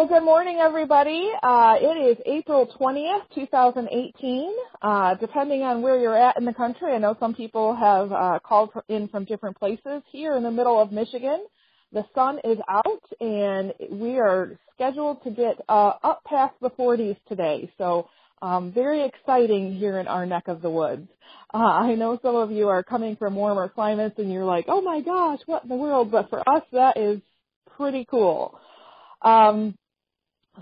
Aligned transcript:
Well, 0.00 0.08
good 0.08 0.24
morning, 0.24 0.56
everybody. 0.58 1.30
Uh, 1.42 1.74
it 1.78 2.12
is 2.12 2.16
April 2.24 2.66
20th, 2.80 3.34
2018. 3.34 4.50
Uh, 4.80 5.14
depending 5.16 5.60
on 5.60 5.82
where 5.82 5.98
you're 5.98 6.16
at 6.16 6.38
in 6.38 6.46
the 6.46 6.54
country, 6.54 6.94
I 6.94 6.96
know 6.96 7.14
some 7.20 7.34
people 7.34 7.76
have 7.76 8.10
uh, 8.10 8.38
called 8.42 8.70
in 8.88 9.08
from 9.08 9.26
different 9.26 9.58
places. 9.58 10.02
Here 10.10 10.38
in 10.38 10.42
the 10.42 10.50
middle 10.50 10.80
of 10.80 10.90
Michigan, 10.90 11.44
the 11.92 12.06
sun 12.14 12.38
is 12.44 12.56
out, 12.66 13.02
and 13.20 13.74
we 13.90 14.18
are 14.18 14.58
scheduled 14.74 15.22
to 15.24 15.30
get 15.32 15.60
uh, 15.68 15.92
up 16.02 16.24
past 16.24 16.54
the 16.62 16.70
40s 16.70 17.18
today. 17.28 17.70
So 17.76 18.08
um, 18.40 18.72
very 18.72 19.04
exciting 19.04 19.74
here 19.74 19.98
in 19.98 20.08
our 20.08 20.24
neck 20.24 20.44
of 20.48 20.62
the 20.62 20.70
woods. 20.70 21.10
Uh, 21.52 21.58
I 21.58 21.94
know 21.94 22.18
some 22.22 22.36
of 22.36 22.50
you 22.50 22.68
are 22.68 22.82
coming 22.82 23.16
from 23.16 23.34
warmer 23.34 23.68
climates, 23.68 24.18
and 24.18 24.32
you're 24.32 24.46
like, 24.46 24.64
"Oh 24.66 24.80
my 24.80 25.02
gosh, 25.02 25.40
what 25.44 25.64
in 25.64 25.68
the 25.68 25.76
world?" 25.76 26.10
But 26.10 26.30
for 26.30 26.40
us, 26.48 26.62
that 26.72 26.96
is 26.96 27.20
pretty 27.76 28.06
cool. 28.10 28.58
Um, 29.20 29.74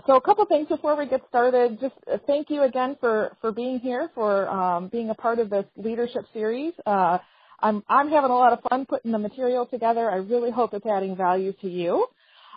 so 0.05 0.15
a 0.15 0.21
couple 0.21 0.45
things 0.45 0.67
before 0.67 0.95
we 0.95 1.07
get 1.07 1.21
started. 1.29 1.79
Just 1.81 1.95
uh, 2.11 2.17
thank 2.27 2.49
you 2.49 2.63
again 2.63 2.95
for, 2.99 3.35
for 3.41 3.51
being 3.51 3.79
here, 3.79 4.09
for 4.13 4.49
um, 4.49 4.87
being 4.87 5.09
a 5.09 5.15
part 5.15 5.39
of 5.39 5.49
this 5.49 5.65
leadership 5.75 6.25
series. 6.33 6.73
Uh, 6.85 7.17
I'm, 7.61 7.83
I'm 7.89 8.09
having 8.09 8.31
a 8.31 8.35
lot 8.35 8.53
of 8.53 8.59
fun 8.69 8.85
putting 8.85 9.11
the 9.11 9.17
material 9.17 9.65
together. 9.65 10.09
I 10.09 10.17
really 10.17 10.51
hope 10.51 10.73
it's 10.73 10.85
adding 10.85 11.15
value 11.15 11.53
to 11.61 11.69
you. 11.69 12.05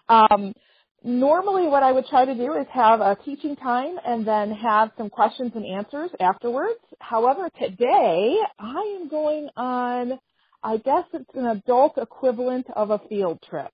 Um, 0.08 0.54
normally 1.02 1.66
what 1.68 1.82
I 1.82 1.90
would 1.90 2.06
try 2.06 2.24
to 2.24 2.34
do 2.34 2.54
is 2.54 2.66
have 2.72 3.00
a 3.00 3.16
teaching 3.24 3.56
time 3.56 3.96
and 4.06 4.26
then 4.26 4.52
have 4.52 4.90
some 4.96 5.10
questions 5.10 5.52
and 5.54 5.64
answers 5.66 6.10
afterwards. 6.20 6.78
However, 7.00 7.48
today 7.60 8.36
I 8.58 8.98
am 9.00 9.08
going 9.08 9.48
on, 9.56 10.18
I 10.62 10.76
guess 10.76 11.04
it's 11.12 11.34
an 11.34 11.46
adult 11.46 11.98
equivalent 11.98 12.66
of 12.76 12.90
a 12.90 13.00
field 13.08 13.42
trip. 13.48 13.72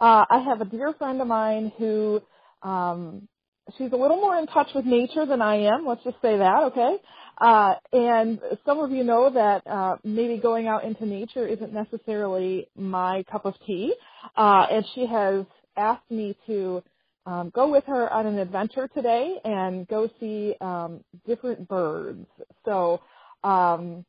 Uh, 0.00 0.24
I 0.28 0.44
have 0.46 0.60
a 0.60 0.64
dear 0.64 0.92
friend 0.98 1.20
of 1.20 1.26
mine 1.26 1.72
who 1.78 2.20
um, 2.62 3.28
she's 3.76 3.92
a 3.92 3.96
little 3.96 4.16
more 4.16 4.36
in 4.36 4.46
touch 4.46 4.68
with 4.74 4.84
nature 4.84 5.26
than 5.26 5.42
I 5.42 5.66
am. 5.66 5.86
Let's 5.86 6.04
just 6.04 6.16
say 6.22 6.38
that, 6.38 6.62
okay? 6.72 6.96
Uh, 7.40 7.74
and 7.92 8.40
some 8.64 8.78
of 8.80 8.90
you 8.90 9.04
know 9.04 9.30
that 9.32 9.66
uh, 9.66 9.96
maybe 10.04 10.38
going 10.38 10.68
out 10.68 10.84
into 10.84 11.06
nature 11.06 11.46
isn't 11.46 11.72
necessarily 11.72 12.68
my 12.76 13.24
cup 13.30 13.44
of 13.44 13.54
tea. 13.66 13.94
Uh, 14.36 14.66
and 14.70 14.84
she 14.94 15.06
has 15.06 15.44
asked 15.76 16.10
me 16.10 16.36
to 16.46 16.82
um, 17.26 17.50
go 17.54 17.70
with 17.70 17.84
her 17.86 18.12
on 18.12 18.26
an 18.26 18.38
adventure 18.38 18.88
today 18.88 19.36
and 19.44 19.86
go 19.88 20.08
see 20.20 20.54
um, 20.60 21.02
different 21.26 21.68
birds. 21.68 22.26
So, 22.64 23.00
um, 23.44 24.04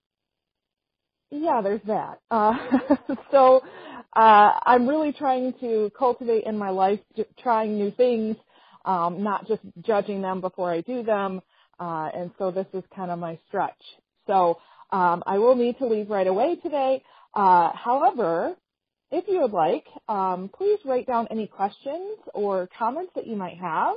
yeah, 1.32 1.62
there's 1.64 1.82
that. 1.88 2.20
Uh, 2.30 2.54
so 3.32 3.62
uh, 4.16 4.60
I'm 4.66 4.88
really 4.88 5.12
trying 5.12 5.54
to 5.62 5.92
cultivate 5.98 6.44
in 6.46 6.58
my 6.58 6.70
life, 6.70 7.00
trying 7.40 7.76
new 7.76 7.92
things, 7.92 8.36
um, 8.86 9.24
not 9.24 9.48
just 9.48 9.62
judging 9.82 10.22
them 10.22 10.42
before 10.42 10.72
I 10.72 10.82
do 10.82 11.04
them. 11.04 11.42
Uh, 11.80 12.10
and 12.14 12.32
so 12.38 12.52
this 12.52 12.68
is 12.74 12.84
kind 12.96 13.12
of 13.12 13.20
my 13.20 13.40
stretch. 13.48 13.82
So 14.28 14.60
um, 14.92 15.24
I 15.26 15.40
will 15.40 15.56
need 15.56 15.78
to 15.80 15.88
leave 15.88 16.10
right 16.10 16.28
away 16.28 16.56
today. 16.62 17.04
Uh, 17.34 17.72
however, 17.74 18.56
if 19.12 19.26
you 19.28 19.42
would 19.42 19.52
like, 19.52 19.86
um, 20.08 20.50
please 20.56 20.80
write 20.86 21.08
down 21.08 21.28
any 21.32 21.48
questions 21.48 22.18
or 22.34 22.70
comments 22.78 23.12
that 23.16 23.28
you 23.28 23.36
might 23.36 23.58
have. 23.58 23.96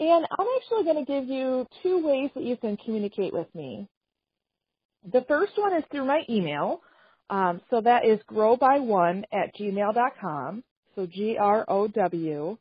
And 0.00 0.26
I'm 0.38 0.46
actually 0.56 0.84
going 0.84 1.04
to 1.04 1.12
give 1.12 1.28
you 1.28 1.66
two 1.82 2.04
ways 2.04 2.30
that 2.34 2.42
you 2.42 2.56
can 2.56 2.76
communicate 2.76 3.32
with 3.32 3.52
me. 3.54 3.88
The 5.12 5.24
first 5.28 5.52
one 5.56 5.74
is 5.74 5.84
through 5.90 6.06
my 6.06 6.22
email. 6.28 6.80
Um, 7.32 7.62
so 7.70 7.80
that 7.80 8.04
is 8.04 8.20
growby1 8.30 9.24
at 9.32 9.56
gmail.com. 9.56 10.62
So 10.94 11.06
G-R-O-W-B-Y, 11.06 12.56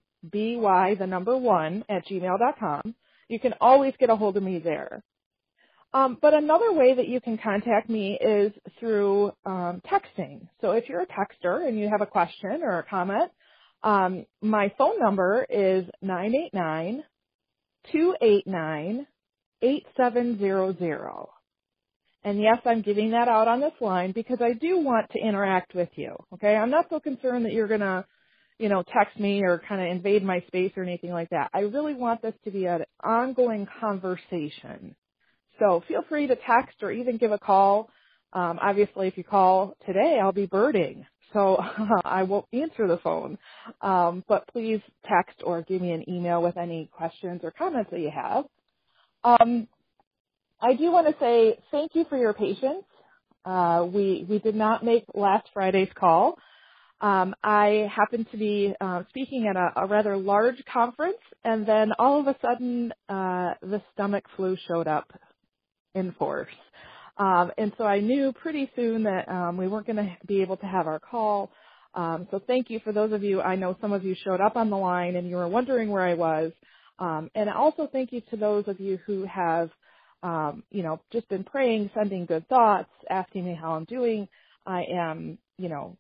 the 0.96 1.08
number 1.08 1.36
one 1.38 1.84
at 1.90 2.08
gmail.com. 2.08 2.96
You 3.28 3.40
can 3.42 3.54
always 3.60 3.94
get 4.00 4.10
a 4.10 4.16
hold 4.16 4.38
of 4.38 4.44
me 4.44 4.60
there. 4.60 5.04
Um, 5.94 6.18
but 6.22 6.34
another 6.34 6.72
way 6.72 6.94
that 6.94 7.10
you 7.10 7.20
can 7.20 7.38
contact 7.38 7.90
me 7.90 8.18
is 8.18 8.54
through 8.80 9.34
um, 9.46 9.82
texting. 9.92 10.48
So 10.62 10.72
if 10.72 10.88
you're 10.88 11.02
a 11.02 11.08
texter 11.08 11.68
and 11.68 11.78
you 11.78 11.90
have 11.90 12.00
a 12.00 12.06
question 12.06 12.62
or 12.64 12.80
a 12.80 12.84
comment, 12.84 13.30
um, 13.84 14.26
my 14.42 14.72
phone 14.78 14.98
number 15.00 15.46
is 15.50 15.84
989 16.02 17.04
289 17.92 19.06
8700. 19.62 21.41
And 22.26 22.42
yes, 22.42 22.60
I'm 22.66 22.82
giving 22.82 23.12
that 23.12 23.30
out 23.30 23.48
on 23.48 23.62
this 23.62 23.74
line 23.82 24.14
because 24.14 24.40
I 24.42 24.54
do 24.54 24.80
want 24.80 25.10
to 25.12 25.20
interact 25.20 25.76
with 25.76 25.90
you. 25.96 26.16
Okay. 26.36 26.56
I'm 26.56 26.72
not 26.72 26.88
so 26.90 27.00
concerned 27.00 27.46
that 27.46 27.54
you're 27.54 27.68
going 27.70 27.82
to, 27.82 28.06
you 28.60 28.70
know, 28.70 28.84
text 28.94 29.20
me 29.20 29.44
or 29.44 29.62
kind 29.68 29.82
of 29.82 29.88
invade 29.90 30.24
my 30.24 30.44
space 30.48 30.74
or 30.78 30.84
anything 30.84 31.12
like 31.12 31.30
that. 31.32 31.52
I 31.54 31.62
really 31.62 31.96
want 31.96 32.22
this 32.22 32.36
to 32.46 32.52
be 32.52 32.66
an 32.66 32.86
ongoing 33.04 33.68
conversation. 33.82 34.96
So 35.60 35.84
feel 35.88 36.04
free 36.10 36.28
to 36.28 36.36
text 36.36 36.78
or 36.84 36.92
even 36.92 37.18
give 37.18 37.32
a 37.32 37.40
call. 37.40 37.90
Um, 38.34 38.60
obviously, 38.62 39.08
if 39.08 39.18
you 39.18 39.24
call 39.24 39.76
today, 39.88 40.20
I'll 40.22 40.34
be 40.34 40.48
birding. 40.48 41.06
So 41.34 41.58
I 42.06 42.24
won't 42.24 42.46
answer 42.54 42.88
the 42.88 43.00
phone. 43.04 43.38
Um, 43.82 44.24
but 44.30 44.48
please 44.54 44.82
text 45.10 45.42
or 45.46 45.64
give 45.64 45.82
me 45.82 45.92
an 45.94 46.10
email 46.10 46.42
with 46.44 46.58
any 46.58 46.90
questions 46.94 47.42
or 47.44 47.52
comments 47.52 47.92
that 47.92 48.02
you 48.02 48.12
have. 48.14 48.46
Um, 49.24 49.68
I 50.62 50.74
do 50.76 50.92
want 50.92 51.08
to 51.08 51.16
say 51.20 51.58
thank 51.72 51.96
you 51.96 52.06
for 52.08 52.18
your 52.18 52.34
patience. 52.34 52.86
Uh, 53.44 53.88
we 53.92 54.26
we 54.30 54.38
did 54.38 54.56
not 54.56 54.86
make 54.86 55.06
last 55.16 55.48
Friday's 55.54 55.90
call. 55.96 56.38
Um, 57.02 57.34
I 57.44 57.90
happened 57.92 58.28
to 58.32 58.38
be 58.38 58.76
uh, 58.80 59.04
speaking 59.10 59.48
at 59.48 59.56
a, 59.56 59.72
a, 59.76 59.88
rather 59.88 60.16
large 60.16 60.64
conference, 60.72 61.18
and 61.44 61.66
then 61.66 61.94
all 61.98 62.20
of 62.20 62.28
a 62.28 62.36
sudden 62.44 62.94
uh, 63.10 63.56
the 63.64 63.82
stomach 63.92 64.26
flu 64.36 64.56
showed 64.68 64.88
up 64.88 65.12
in 65.96 66.12
force. 66.12 66.54
Um, 67.18 67.52
and 67.58 67.74
so 67.80 67.86
I 67.86 68.02
knew 68.02 68.32
pretty 68.34 68.70
soon 68.76 69.04
that 69.04 69.28
um, 69.30 69.58
we 69.58 69.68
weren't 69.68 69.88
going 69.88 69.96
to 69.96 70.16
be 70.28 70.44
able 70.44 70.58
to 70.58 70.68
have 70.68 70.86
our 70.86 71.00
call. 71.00 71.52
Um, 71.96 72.28
so 72.30 72.40
thank 72.46 72.70
you 72.70 72.80
for 72.84 72.94
those 72.94 73.12
of 73.14 73.24
you. 73.24 73.42
I 73.42 73.56
know 73.56 73.76
some 73.82 73.94
of 73.94 74.04
you 74.06 74.16
showed 74.24 74.40
up 74.40 74.56
on 74.56 74.70
the 74.70 74.78
line 74.78 75.16
and 75.16 75.28
you 75.28 75.38
were 75.38 75.48
wondering 75.48 75.90
where 75.90 76.04
I 76.04 76.14
was. 76.14 76.52
Um, 77.00 77.32
and 77.34 77.50
also 77.50 77.90
thank 77.92 78.12
you 78.14 78.22
to 78.30 78.38
those 78.38 78.66
of 78.68 78.80
you 78.80 79.00
who 79.08 79.26
have 79.26 79.72
um, 80.24 80.64
you 80.72 80.84
know, 80.84 81.02
just 81.12 81.28
been 81.30 81.44
praying, 81.44 81.92
sending 81.96 82.26
good 82.26 82.48
thoughts, 82.48 82.90
asking 83.10 83.46
me 83.46 83.58
how 83.60 83.74
I'm 83.74 83.86
doing. 83.86 84.28
I 84.66 84.84
am, 84.94 85.38
you 85.58 85.70
know, 85.70 85.98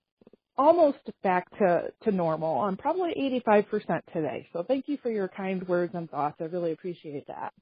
almost 0.58 1.00
back 1.24 1.50
to, 1.59 1.92
to 2.04 2.12
normal. 2.12 2.62
I'm 2.62 2.78
probably 2.78 3.14
85% 3.48 4.02
today. 4.14 4.48
So 4.54 4.64
thank 4.68 4.88
you 4.88 4.98
for 5.02 5.09
your 5.09 5.28
kind 5.30 5.68
words 5.68 5.94
and 5.96 6.09
thoughts. 6.09 6.38
I 6.40 6.46
really 6.46 6.72
appreciate 6.72 7.28
that. 7.28 7.54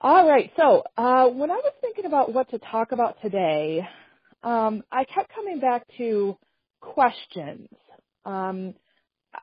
All 0.00 0.28
right. 0.28 0.52
So 0.58 0.84
uh, 0.96 1.26
when 1.28 1.50
I 1.50 1.56
was 1.56 1.72
thinking 1.80 2.04
about 2.06 2.32
what 2.32 2.50
to 2.50 2.58
talk 2.58 2.92
about 2.92 3.16
today, 3.22 3.86
um, 4.44 4.82
I 4.92 5.04
kept 5.04 5.34
coming 5.34 5.58
back 5.60 5.84
to 5.98 6.36
questions. 6.80 7.68
Um, 8.24 8.74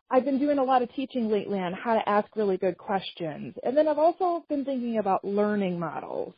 I've 0.09 0.25
been 0.25 0.39
doing 0.39 0.57
a 0.57 0.63
lot 0.63 0.81
of 0.81 0.93
teaching 0.93 1.29
lately 1.29 1.59
on 1.59 1.73
how 1.73 1.95
to 1.95 2.09
ask 2.09 2.27
really 2.35 2.57
good 2.57 2.77
questions. 2.77 3.55
And 3.63 3.77
then 3.77 3.87
I've 3.87 3.97
also 3.97 4.43
been 4.49 4.65
thinking 4.65 4.97
about 4.97 5.23
learning 5.23 5.79
models. 5.79 6.33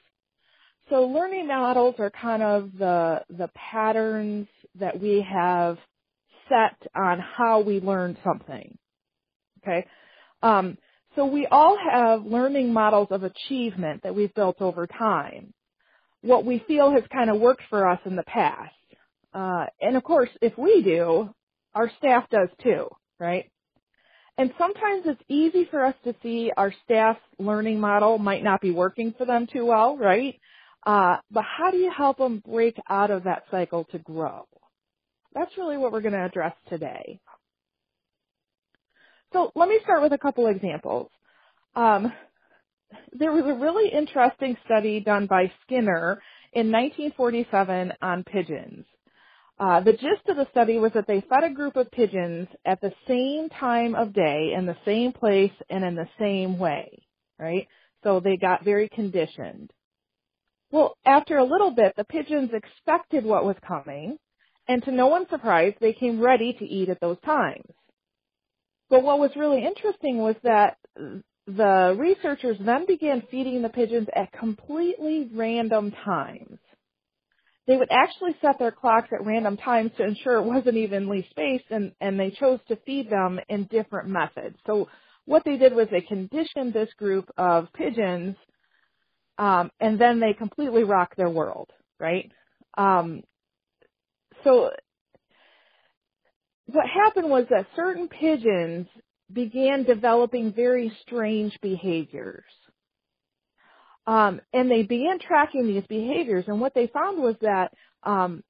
So 0.89 1.03
learning 1.03 1.47
models 1.47 1.95
are 1.99 2.09
kind 2.09 2.41
of 2.41 2.71
the, 2.77 3.23
the 3.29 3.49
patterns 3.55 4.47
that 4.75 4.99
we 4.99 5.25
have 5.29 5.77
set 6.47 6.77
on 6.95 7.19
how 7.19 7.61
we 7.61 7.79
learn 7.79 8.17
something. 8.23 8.77
Okay? 9.61 9.85
Um, 10.41 10.77
so 11.15 11.25
we 11.25 11.45
all 11.47 11.77
have 11.77 12.25
learning 12.25 12.71
models 12.71 13.09
of 13.11 13.23
achievement 13.23 14.03
that 14.03 14.15
we've 14.15 14.33
built 14.33 14.61
over 14.61 14.87
time. 14.87 15.53
What 16.21 16.45
we 16.45 16.63
feel 16.67 16.91
has 16.91 17.03
kind 17.11 17.29
of 17.29 17.39
worked 17.39 17.63
for 17.69 17.87
us 17.87 17.99
in 18.05 18.15
the 18.15 18.23
past. 18.23 18.73
Uh, 19.33 19.65
and 19.81 19.97
of 19.97 20.03
course, 20.03 20.29
if 20.41 20.57
we 20.57 20.83
do, 20.83 21.29
our 21.73 21.91
staff 21.97 22.29
does 22.29 22.49
too 22.63 22.87
right? 23.19 23.51
And 24.37 24.53
sometimes 24.57 25.03
it's 25.05 25.21
easy 25.27 25.67
for 25.69 25.83
us 25.83 25.95
to 26.03 26.13
see 26.21 26.51
our 26.55 26.73
staff's 26.85 27.19
learning 27.39 27.79
model 27.79 28.19
might 28.19 28.43
not 28.43 28.61
be 28.61 28.71
working 28.71 29.13
for 29.17 29.25
them 29.25 29.47
too 29.51 29.65
well, 29.65 29.97
right? 29.97 30.39
Uh, 30.85 31.17
but 31.31 31.43
how 31.43 31.71
do 31.71 31.77
you 31.77 31.91
help 31.95 32.17
them 32.17 32.41
break 32.47 32.77
out 32.89 33.09
of 33.09 33.23
that 33.23 33.43
cycle 33.49 33.85
to 33.85 33.97
grow? 33.99 34.45
That's 35.33 35.57
really 35.57 35.77
what 35.77 35.91
we're 35.91 36.01
going 36.01 36.13
to 36.13 36.23
address 36.23 36.53
today. 36.69 37.19
So 39.33 39.51
let 39.55 39.67
me 39.67 39.79
start 39.83 40.01
with 40.01 40.13
a 40.13 40.17
couple 40.17 40.47
examples. 40.47 41.09
Um, 41.75 42.13
there 43.11 43.31
was 43.31 43.45
a 43.45 43.53
really 43.53 43.89
interesting 43.91 44.55
study 44.65 44.99
done 44.99 45.27
by 45.27 45.51
Skinner 45.63 46.21
in 46.53 46.71
1947 46.71 47.93
on 48.01 48.23
pigeons. 48.23 48.85
Uh, 49.59 49.79
the 49.81 49.93
gist 49.93 50.27
of 50.27 50.37
the 50.37 50.47
study 50.51 50.77
was 50.77 50.91
that 50.93 51.07
they 51.07 51.21
fed 51.21 51.43
a 51.43 51.53
group 51.53 51.75
of 51.75 51.89
pigeons 51.91 52.47
at 52.65 52.79
the 52.81 52.93
same 53.07 53.49
time 53.49 53.95
of 53.95 54.13
day, 54.13 54.53
in 54.55 54.65
the 54.67 54.77
same 54.85 55.11
place, 55.11 55.51
and 55.69 55.83
in 55.83 55.95
the 55.95 56.07
same 56.19 56.59
way, 56.59 56.87
right? 57.39 57.67
So 58.03 58.19
they 58.19 58.37
got 58.37 58.63
very 58.63 58.87
conditioned. 58.89 59.71
Well, 60.71 60.95
after 61.05 61.37
a 61.37 61.43
little 61.45 61.71
bit, 61.71 61.93
the 61.95 62.03
pigeons 62.03 62.51
expected 62.53 63.25
what 63.25 63.45
was 63.45 63.55
coming, 63.67 64.17
and 64.67 64.83
to 64.83 64.91
no 64.91 65.07
one's 65.07 65.29
surprise, 65.29 65.73
they 65.79 65.93
came 65.93 66.19
ready 66.19 66.53
to 66.53 66.65
eat 66.65 66.89
at 66.89 66.99
those 66.99 67.19
times. 67.25 67.73
But 68.89 69.03
what 69.03 69.19
was 69.19 69.31
really 69.35 69.65
interesting 69.65 70.17
was 70.17 70.35
that 70.43 70.77
the 71.47 71.95
researchers 71.97 72.57
then 72.59 72.85
began 72.85 73.23
feeding 73.31 73.61
the 73.61 73.69
pigeons 73.69 74.07
at 74.13 74.31
completely 74.33 75.29
random 75.33 75.91
times. 76.05 76.59
They 77.67 77.77
would 77.77 77.89
actually 77.91 78.35
set 78.41 78.59
their 78.59 78.71
clocks 78.71 79.09
at 79.11 79.25
random 79.25 79.57
times 79.57 79.91
to 79.97 80.03
ensure 80.03 80.37
it 80.37 80.45
wasn't 80.45 80.77
evenly 80.77 81.27
spaced 81.31 81.65
and, 81.69 81.91
and 82.01 82.19
they 82.19 82.31
chose 82.31 82.59
to 82.69 82.77
feed 82.85 83.09
them 83.09 83.39
in 83.49 83.65
different 83.65 84.09
methods. 84.09 84.57
So 84.65 84.87
what 85.25 85.43
they 85.45 85.57
did 85.57 85.75
was 85.75 85.87
they 85.91 86.01
conditioned 86.01 86.73
this 86.73 86.89
group 86.97 87.29
of 87.37 87.67
pigeons 87.73 88.35
um, 89.37 89.69
and 89.79 89.99
then 89.99 90.19
they 90.19 90.33
completely 90.33 90.83
rocked 90.83 91.17
their 91.17 91.29
world, 91.29 91.69
right? 91.99 92.31
Um, 92.77 93.23
so 94.43 94.71
what 96.67 96.85
happened 96.87 97.29
was 97.29 97.45
that 97.49 97.67
certain 97.75 98.07
pigeons 98.07 98.87
began 99.31 99.83
developing 99.83 100.53
very 100.53 100.91
strange 101.01 101.57
behaviors. 101.61 102.43
Um, 104.07 104.39
and 104.53 104.71
they 104.71 104.83
began 104.83 105.19
tracking 105.19 105.67
these 105.67 105.83
behaviors, 105.87 106.45
and 106.47 106.61
what 106.61 106.73
they 106.73 106.87
found 106.87 107.21
was 107.21 107.35
that 107.41 107.73
um, 108.03 108.41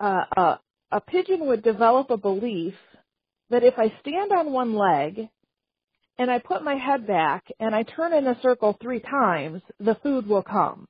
uh, 0.00 0.24
uh, 0.34 0.56
a 0.90 1.00
pigeon 1.02 1.46
would 1.46 1.62
develop 1.62 2.10
a 2.10 2.16
belief 2.16 2.74
that 3.50 3.62
if 3.62 3.74
I 3.76 3.92
stand 4.00 4.32
on 4.32 4.52
one 4.52 4.74
leg 4.74 5.28
and 6.18 6.30
I 6.30 6.38
put 6.38 6.64
my 6.64 6.76
head 6.76 7.06
back 7.06 7.44
and 7.60 7.74
I 7.74 7.82
turn 7.82 8.14
in 8.14 8.26
a 8.26 8.40
circle 8.42 8.76
three 8.80 9.00
times, 9.00 9.60
the 9.78 9.96
food 10.02 10.26
will 10.26 10.42
come. 10.42 10.88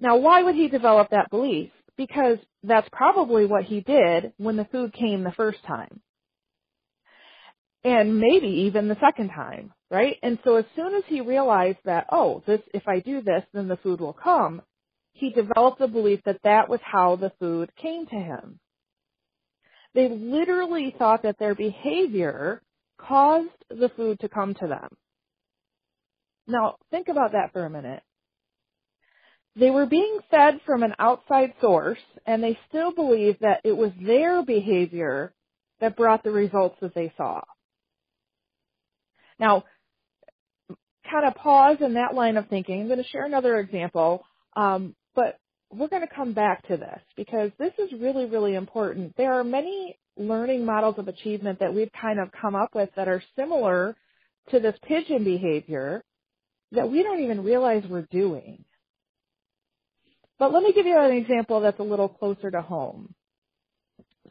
Now, 0.00 0.16
why 0.16 0.42
would 0.42 0.56
he 0.56 0.68
develop 0.68 1.10
that 1.10 1.30
belief? 1.30 1.70
Because 1.96 2.38
that's 2.64 2.88
probably 2.92 3.46
what 3.46 3.64
he 3.64 3.80
did 3.80 4.32
when 4.36 4.56
the 4.56 4.66
food 4.66 4.92
came 4.92 5.22
the 5.22 5.32
first 5.32 5.58
time. 5.66 6.00
And 7.84 8.18
maybe 8.18 8.48
even 8.66 8.88
the 8.88 8.98
second 9.00 9.28
time, 9.28 9.72
right? 9.90 10.16
And 10.22 10.38
so 10.44 10.56
as 10.56 10.64
soon 10.74 10.94
as 10.94 11.04
he 11.06 11.20
realized 11.20 11.78
that, 11.84 12.06
oh, 12.10 12.42
this, 12.46 12.60
if 12.74 12.88
I 12.88 13.00
do 13.00 13.22
this, 13.22 13.42
then 13.52 13.68
the 13.68 13.76
food 13.78 14.00
will 14.00 14.12
come, 14.12 14.62
he 15.12 15.30
developed 15.30 15.78
the 15.78 15.88
belief 15.88 16.20
that 16.24 16.40
that 16.44 16.68
was 16.68 16.80
how 16.82 17.16
the 17.16 17.32
food 17.38 17.70
came 17.76 18.06
to 18.06 18.16
him. 18.16 18.58
They 19.94 20.08
literally 20.08 20.94
thought 20.98 21.22
that 21.22 21.38
their 21.38 21.54
behavior 21.54 22.62
caused 22.98 23.48
the 23.70 23.90
food 23.96 24.20
to 24.20 24.28
come 24.28 24.54
to 24.54 24.66
them. 24.66 24.88
Now, 26.46 26.76
think 26.90 27.08
about 27.08 27.32
that 27.32 27.52
for 27.52 27.64
a 27.64 27.70
minute. 27.70 28.02
They 29.58 29.70
were 29.70 29.86
being 29.86 30.18
fed 30.30 30.60
from 30.66 30.82
an 30.82 30.94
outside 30.98 31.54
source, 31.62 31.98
and 32.26 32.42
they 32.44 32.58
still 32.68 32.92
believed 32.92 33.38
that 33.40 33.62
it 33.64 33.74
was 33.74 33.90
their 34.00 34.44
behavior 34.44 35.32
that 35.80 35.96
brought 35.96 36.22
the 36.22 36.30
results 36.30 36.76
that 36.82 36.94
they 36.94 37.12
saw. 37.16 37.40
Now, 39.38 39.64
kind 41.10 41.26
of 41.26 41.34
pause 41.34 41.78
in 41.80 41.94
that 41.94 42.14
line 42.14 42.36
of 42.36 42.48
thinking. 42.48 42.80
I'm 42.80 42.88
going 42.88 43.02
to 43.02 43.08
share 43.08 43.24
another 43.24 43.58
example, 43.58 44.24
um, 44.56 44.94
but 45.14 45.38
we're 45.70 45.88
going 45.88 46.06
to 46.06 46.14
come 46.14 46.32
back 46.32 46.66
to 46.68 46.76
this 46.76 47.00
because 47.16 47.50
this 47.58 47.72
is 47.78 47.98
really, 48.00 48.26
really 48.26 48.54
important. 48.54 49.14
There 49.16 49.34
are 49.34 49.44
many 49.44 49.98
learning 50.16 50.64
models 50.64 50.96
of 50.98 51.08
achievement 51.08 51.60
that 51.60 51.74
we've 51.74 51.90
kind 52.00 52.18
of 52.20 52.30
come 52.40 52.54
up 52.54 52.74
with 52.74 52.90
that 52.96 53.08
are 53.08 53.22
similar 53.36 53.96
to 54.50 54.60
this 54.60 54.76
pigeon 54.86 55.24
behavior 55.24 56.02
that 56.72 56.90
we 56.90 57.02
don't 57.02 57.20
even 57.20 57.44
realize 57.44 57.82
we're 57.88 58.06
doing. 58.10 58.64
But 60.38 60.52
let 60.52 60.62
me 60.62 60.72
give 60.72 60.86
you 60.86 60.98
an 60.98 61.12
example 61.12 61.60
that's 61.60 61.80
a 61.80 61.84
little 61.84 62.08
closer 62.08 62.50
to 62.50 62.60
home. 62.60 63.14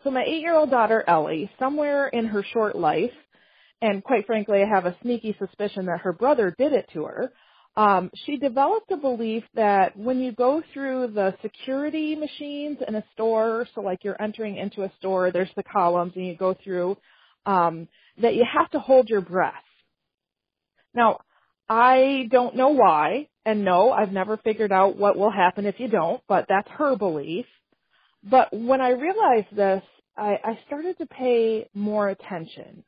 So 0.04 0.12
my 0.12 0.24
eight-year-old 0.24 0.70
daughter 0.70 1.04
Ellie, 1.08 1.50
somewhere 1.60 2.08
in 2.08 2.26
her 2.28 2.44
short 2.54 2.76
life, 2.76 3.12
and 3.82 4.04
quite 4.04 4.26
frankly, 4.26 4.64
I 4.64 4.68
have 4.68 4.86
a 4.86 4.96
sneaky 5.02 5.36
suspicion 5.40 5.86
that 5.88 6.02
her 6.02 6.14
brother 6.14 6.56
did 6.58 6.74
it 6.74 6.90
to 6.94 7.06
her. 7.06 7.34
Um, 7.78 8.10
she 8.26 8.38
developed 8.38 8.90
a 8.92 8.98
belief 8.98 9.44
that 9.54 9.98
when 9.98 10.20
you 10.20 10.32
go 10.32 10.64
through 10.74 11.08
the 11.08 11.36
security 11.42 12.16
machines 12.16 12.78
in 12.88 12.96
a 12.96 13.04
store, 13.14 13.68
so 13.76 13.82
like 13.82 14.04
you're 14.04 14.22
entering 14.22 14.56
into 14.56 14.84
a 14.84 14.92
store, 14.98 15.30
there's 15.32 15.52
the 15.58 15.64
columns 15.64 16.14
and 16.16 16.26
you 16.26 16.38
go 16.38 16.56
through, 16.64 16.98
um, 17.46 17.90
that 18.22 18.36
you 18.36 18.46
have 18.52 18.72
to 18.72 18.80
hold 18.80 19.10
your 19.10 19.20
breath. 19.20 19.54
Now, 20.94 21.20
I 21.68 22.30
don't 22.32 22.56
know 22.56 22.70
why, 22.70 23.28
and 23.46 23.66
no, 23.66 23.92
I've 23.92 24.12
never 24.12 24.38
figured 24.38 24.72
out 24.72 24.96
what 24.96 25.18
will 25.18 25.32
happen 25.32 25.66
if 25.66 25.80
you 25.80 25.90
don't, 25.90 26.22
but 26.30 26.46
that's 26.48 26.70
her 26.78 26.96
belief. 26.96 27.46
But 28.24 28.54
when 28.54 28.80
I 28.80 28.92
realized 28.92 29.54
this, 29.54 29.84
I, 30.18 30.38
I 30.44 30.60
started 30.66 30.98
to 31.00 31.06
pay 31.06 31.68
more 31.74 32.08
attention. 32.08 32.86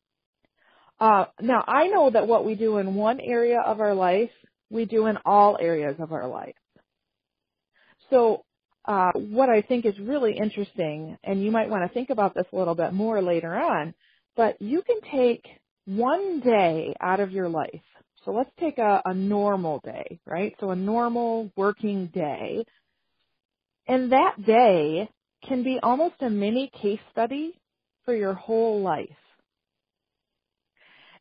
Uh, 1.00 1.26
now 1.42 1.64
I 1.68 1.88
know 1.88 2.10
that 2.10 2.28
what 2.28 2.46
we 2.46 2.56
do 2.56 2.78
in 2.78 2.96
one 2.96 3.20
area 3.20 3.60
of 3.60 3.80
our 3.80 3.94
life, 3.94 4.32
we 4.70 4.86
do 4.86 5.06
in 5.06 5.18
all 5.26 5.58
areas 5.60 5.96
of 6.00 6.12
our 6.12 6.28
life. 6.28 6.56
So, 8.10 8.44
uh, 8.86 9.12
what 9.14 9.50
I 9.50 9.62
think 9.62 9.86
is 9.86 10.00
really 10.00 10.38
interesting, 10.38 11.18
and 11.24 11.44
you 11.44 11.52
might 11.52 11.70
want 11.70 11.84
to 11.84 11.94
think 11.94 12.10
about 12.10 12.34
this 12.34 12.46
a 12.52 12.56
little 12.56 12.76
bit 12.76 12.94
more 12.94 13.22
later 13.22 13.54
on, 13.54 13.94
but 14.38 14.62
you 14.62 14.82
can 14.82 15.02
take 15.12 15.46
one 15.86 16.40
day 16.40 16.96
out 17.02 17.20
of 17.20 17.32
your 17.32 17.50
life. 17.50 17.82
So 18.24 18.32
let's 18.32 18.52
take 18.60 18.78
a, 18.78 19.02
a 19.06 19.14
normal 19.14 19.82
day, 19.84 20.20
right? 20.26 20.56
So 20.60 20.72
a 20.72 20.76
normal 20.76 21.52
working 21.56 22.08
day. 22.08 22.66
And 23.88 24.12
that 24.12 24.36
day 24.46 25.10
can 25.48 25.64
be 25.64 25.80
almost 25.82 26.16
a 26.20 26.30
mini 26.30 26.70
case 26.82 27.00
study 27.12 27.60
for 28.04 28.14
your 28.14 28.34
whole 28.34 28.82
life. 28.82 29.08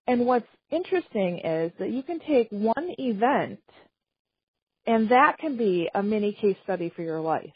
And 0.07 0.27
what's 0.27 0.47
interesting 0.71 1.41
is 1.45 1.73
that 1.79 1.91
you 1.91 2.03
can 2.03 2.21
take 2.21 2.49
one 2.51 2.95
event 2.99 3.61
and 4.87 5.09
that 5.11 5.39
can 5.39 5.57
be 5.57 5.89
a 5.95 6.03
mini 6.03 6.33
case 6.33 6.57
study 6.63 6.93
for 6.95 7.03
your 7.03 7.21
life. 7.21 7.53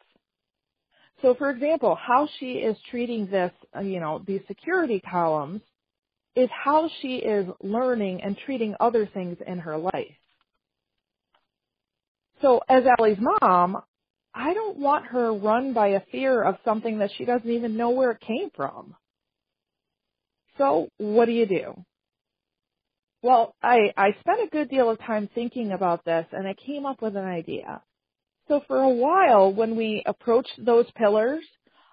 So 1.22 1.34
for 1.34 1.50
example, 1.50 1.94
how 1.96 2.28
she 2.38 2.54
is 2.54 2.76
treating 2.90 3.26
this, 3.26 3.52
uh, 3.76 3.80
you 3.80 4.00
know, 4.00 4.22
these 4.26 4.40
security 4.48 5.00
columns 5.00 5.60
is 6.34 6.48
how 6.52 6.88
she 7.00 7.16
is 7.16 7.46
learning 7.62 8.22
and 8.22 8.36
treating 8.46 8.74
other 8.80 9.06
things 9.06 9.36
in 9.46 9.58
her 9.58 9.76
life. 9.76 10.16
So 12.40 12.62
as 12.68 12.84
Ellie's 12.98 13.18
mom, 13.20 13.82
I 14.34 14.54
don't 14.54 14.78
want 14.78 15.06
her 15.06 15.32
run 15.32 15.72
by 15.72 15.88
a 15.88 16.00
fear 16.10 16.42
of 16.42 16.56
something 16.64 16.98
that 17.00 17.10
she 17.16 17.24
doesn't 17.24 17.50
even 17.50 17.76
know 17.76 17.90
where 17.90 18.12
it 18.12 18.20
came 18.20 18.50
from. 18.54 18.94
So 20.56 20.88
what 20.98 21.26
do 21.26 21.32
you 21.32 21.46
do? 21.46 21.84
Well, 23.22 23.54
I, 23.62 23.92
I 23.96 24.12
spent 24.20 24.40
a 24.44 24.50
good 24.50 24.70
deal 24.70 24.90
of 24.90 24.98
time 25.00 25.28
thinking 25.34 25.72
about 25.72 26.04
this 26.04 26.26
and 26.32 26.46
I 26.46 26.54
came 26.54 26.86
up 26.86 27.02
with 27.02 27.16
an 27.16 27.24
idea. 27.24 27.82
So 28.48 28.62
for 28.66 28.78
a 28.80 28.88
while, 28.88 29.52
when 29.52 29.76
we 29.76 30.02
approached 30.06 30.52
those 30.58 30.86
pillars, 30.96 31.44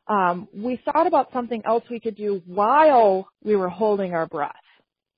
um, 0.08 0.48
we 0.54 0.80
thought 0.86 1.08
about 1.08 1.32
something 1.34 1.62
else 1.66 1.84
we 1.90 2.00
could 2.00 2.16
do 2.16 2.42
while 2.46 3.30
we 3.44 3.56
were 3.56 3.70
holding 3.70 4.14
our 4.14 4.26
breath, 4.28 4.56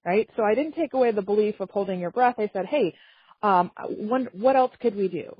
right? 0.05 0.29
So 0.35 0.43
I 0.43 0.55
didn't 0.55 0.73
take 0.73 0.93
away 0.93 1.11
the 1.11 1.21
belief 1.21 1.59
of 1.59 1.69
holding 1.69 1.99
your 1.99 2.11
breath. 2.11 2.35
I 2.39 2.49
said, 2.53 2.65
hey, 2.65 2.93
um, 3.43 3.71
one, 3.87 4.27
what 4.33 4.55
else 4.55 4.71
could 4.81 4.95
we 4.95 5.07
do? 5.07 5.31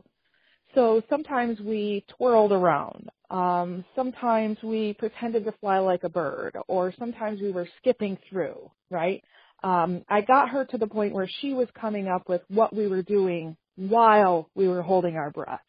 So 0.76 1.02
sometimes 1.10 1.60
we 1.60 2.06
twirled 2.18 2.52
around. 2.52 3.10
Um, 3.32 3.84
sometimes 3.96 4.58
we 4.64 4.94
pretended 4.94 5.46
to 5.46 5.52
fly 5.54 5.80
like 5.80 6.04
a 6.04 6.10
bird, 6.10 6.58
or 6.68 6.94
sometimes 6.98 7.42
we 7.42 7.52
were 7.52 7.68
skipping 7.80 8.18
through, 8.30 8.72
right? 8.90 9.24
Um, 9.64 10.04
I 10.10 10.22
got 10.22 10.50
her 10.50 10.66
to 10.66 10.78
the 10.78 10.88
point 10.88 11.14
where 11.14 11.30
she 11.42 11.54
was 11.54 11.68
coming 11.80 12.08
up 12.08 12.30
with 12.30 12.42
what 12.48 12.76
we 12.76 12.88
were 12.88 13.04
doing 13.04 13.58
while 13.76 14.50
we 14.56 14.68
were 14.68 14.82
holding 14.82 15.16
our 15.16 15.32
breath. 15.32 15.62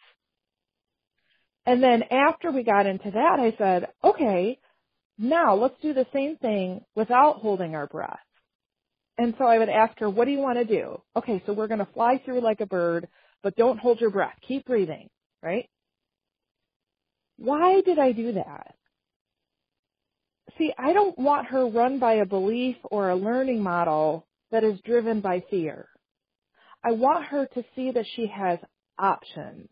And 1.67 1.83
then 1.83 2.05
after 2.11 2.51
we 2.51 2.63
got 2.63 2.87
into 2.87 3.11
that, 3.11 3.39
I 3.39 3.55
said, 3.59 3.89
okay, 4.03 4.59
now 5.19 5.55
let's 5.55 5.79
do 5.83 5.93
the 5.93 6.07
same 6.13 6.37
thing 6.37 6.81
without 6.95 7.37
holding 7.37 7.75
our 7.75 7.87
breath. 7.87 8.19
And 9.19 9.35
so 9.39 9.45
I 9.45 9.59
would 9.59 9.69
ask 9.69 9.99
her, 9.99 10.09
what 10.09 10.25
do 10.25 10.31
you 10.31 10.39
want 10.39 10.59
to 10.59 10.65
do? 10.65 11.03
Okay, 11.15 11.43
so 11.45 11.53
we're 11.53 11.69
going 11.69 11.81
to 11.81 11.89
fly 11.93 12.21
through 12.25 12.41
like 12.41 12.61
a 12.61 12.67
bird, 12.67 13.07
but 13.43 13.55
don't 13.55 13.79
hold 13.79 14.01
your 14.01 14.11
breath. 14.11 14.35
Keep 14.49 14.65
breathing, 14.65 15.11
right? 15.43 15.69
Why 17.37 17.83
did 17.83 17.99
I 17.99 18.13
do 18.13 18.33
that? 18.33 18.75
See, 20.61 20.73
I 20.79 20.93
don't 20.93 21.19
want 21.19 21.49
her 21.49 21.67
run 21.67 21.99
by 21.99 22.15
a 22.15 22.27
belief 22.27 22.77
or 22.91 23.09
a 23.09 23.17
learning 23.17 23.63
model 23.63 24.27
that 24.53 24.63
is 24.63 24.79
driven 24.85 25.21
by 25.21 25.43
fear. 25.51 25.89
I 26.85 26.93
want 26.93 27.25
her 27.25 27.47
to 27.47 27.65
see 27.75 27.91
that 27.93 28.05
she 28.15 28.27
has 28.27 28.59
options. 28.99 29.69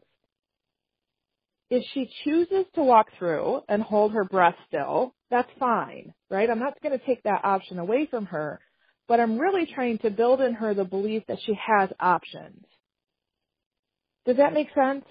If 1.70 1.84
she 1.92 2.10
chooses 2.24 2.64
to 2.74 2.82
walk 2.82 3.08
through 3.18 3.60
and 3.68 3.82
hold 3.82 4.12
her 4.12 4.24
breath 4.24 4.54
still, 4.66 5.14
that's 5.30 5.50
fine, 5.60 6.14
right? 6.30 6.48
I'm 6.48 6.58
not 6.58 6.80
going 6.82 6.98
to 6.98 7.04
take 7.04 7.22
that 7.24 7.44
option 7.44 7.78
away 7.78 8.06
from 8.10 8.24
her, 8.26 8.58
but 9.06 9.20
I'm 9.20 9.38
really 9.38 9.66
trying 9.66 9.98
to 9.98 10.10
build 10.10 10.40
in 10.40 10.54
her 10.54 10.72
the 10.72 10.84
belief 10.84 11.24
that 11.28 11.38
she 11.44 11.52
has 11.54 11.90
options. 12.00 12.64
Does 14.24 14.38
that 14.38 14.54
make 14.54 14.68
sense? 14.74 15.04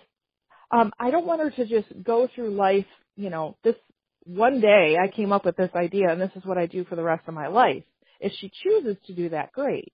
Um, 0.72 0.91
I 1.00 1.12
don't 1.12 1.27
want 1.27 1.41
her 1.41 1.51
to 1.51 1.65
just 1.65 1.88
go 2.03 2.27
through 2.34 2.55
life, 2.55 2.88
you 3.15 3.29
know, 3.29 3.55
this 3.63 3.75
one 4.27 4.60
day 4.60 4.98
I 5.01 5.07
came 5.07 5.31
up 5.31 5.46
with 5.46 5.55
this 5.55 5.72
idea 5.75 6.10
and 6.10 6.19
this 6.22 6.31
is 6.36 6.46
what 6.46 6.57
I 6.57 6.65
do 6.65 6.84
for 6.86 6.96
the 6.96 7.03
rest 7.03 7.27
of 7.27 7.34
my 7.34 7.48
life. 7.48 7.84
If 8.19 8.34
she 8.34 8.51
chooses 8.63 8.98
to 9.07 9.13
do 9.13 9.29
that, 9.29 9.51
great. 9.51 9.93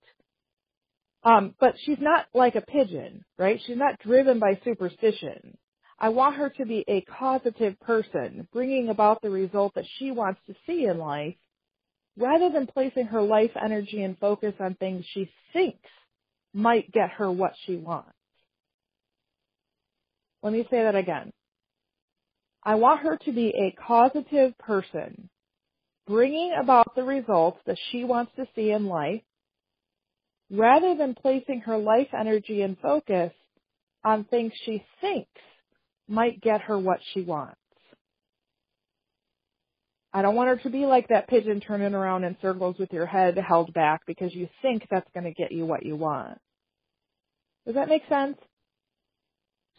Um, 1.22 1.54
but 1.58 1.74
she's 1.84 1.98
not 2.00 2.26
like 2.34 2.54
a 2.54 2.60
pigeon, 2.60 3.24
right? 3.38 3.60
She's 3.66 3.78
not 3.78 3.98
driven 4.00 4.38
by 4.38 4.60
superstition. 4.64 5.56
I 5.98 6.08
want 6.10 6.36
her 6.36 6.50
to 6.50 6.66
be 6.66 6.84
a 6.88 7.02
causative 7.02 7.78
person, 7.80 8.48
bringing 8.52 8.88
about 8.88 9.22
the 9.22 9.30
result 9.30 9.74
that 9.74 9.86
she 9.98 10.10
wants 10.10 10.40
to 10.46 10.54
see 10.66 10.84
in 10.84 10.98
life, 10.98 11.36
rather 12.18 12.50
than 12.50 12.66
placing 12.66 13.06
her 13.06 13.22
life 13.22 13.52
energy 13.62 14.02
and 14.02 14.18
focus 14.18 14.54
on 14.60 14.74
things 14.74 15.04
she 15.12 15.30
thinks 15.52 15.88
might 16.52 16.90
get 16.92 17.10
her 17.10 17.30
what 17.30 17.52
she 17.64 17.76
wants. 17.76 18.10
Let 20.42 20.52
me 20.52 20.66
say 20.70 20.82
that 20.82 20.94
again. 20.94 21.32
I 22.64 22.76
want 22.76 23.00
her 23.00 23.18
to 23.24 23.32
be 23.32 23.48
a 23.48 23.76
causative 23.86 24.56
person, 24.58 25.28
bringing 26.06 26.54
about 26.58 26.94
the 26.94 27.02
results 27.02 27.58
that 27.66 27.78
she 27.90 28.04
wants 28.04 28.32
to 28.36 28.46
see 28.54 28.70
in 28.70 28.86
life, 28.86 29.22
rather 30.50 30.94
than 30.94 31.14
placing 31.14 31.60
her 31.60 31.76
life 31.76 32.08
energy 32.18 32.62
and 32.62 32.78
focus 32.78 33.32
on 34.04 34.24
things 34.24 34.52
she 34.64 34.84
thinks 35.00 35.28
might 36.08 36.40
get 36.40 36.62
her 36.62 36.78
what 36.78 37.00
she 37.12 37.22
wants. 37.22 37.56
I 40.12 40.22
don't 40.22 40.36
want 40.36 40.48
her 40.48 40.62
to 40.62 40.70
be 40.70 40.86
like 40.86 41.08
that 41.08 41.28
pigeon 41.28 41.60
turning 41.60 41.92
around 41.92 42.22
in 42.24 42.36
circles 42.40 42.76
with 42.78 42.92
your 42.92 43.06
head 43.06 43.36
held 43.36 43.74
back 43.74 44.02
because 44.06 44.32
you 44.32 44.48
think 44.62 44.86
that's 44.88 45.10
going 45.12 45.24
to 45.24 45.32
get 45.32 45.50
you 45.50 45.66
what 45.66 45.84
you 45.84 45.96
want. 45.96 46.38
Does 47.66 47.74
that 47.74 47.88
make 47.88 48.02
sense? 48.08 48.36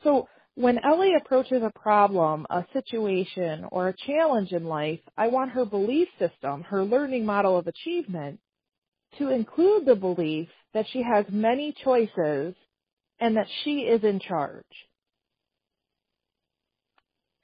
So 0.04 0.27
when 0.56 0.80
Ellie 0.84 1.16
approaches 1.16 1.62
a 1.64 1.80
problem, 1.80 2.48
a 2.50 2.66
situation, 2.74 3.66
or 3.72 3.90
a 3.90 3.96
challenge 4.08 4.52
in 4.52 4.66
life, 4.66 5.02
I 5.18 5.28
want 5.28 5.52
her 5.52 5.66
belief 5.66 6.08
system, 6.18 6.64
her 6.64 6.84
learning 6.84 7.26
model 7.26 7.58
of 7.58 7.68
achievement, 7.68 8.40
to 9.18 9.30
include 9.30 9.86
the 9.86 9.96
belief 9.96 10.48
that 10.74 10.86
she 10.92 11.04
has 11.04 11.26
many 11.30 11.74
choices 11.84 12.56
and 13.20 13.38
that 13.38 13.48
she 13.64 13.80
is 13.82 14.04
in 14.04 14.20
charge. 14.20 14.66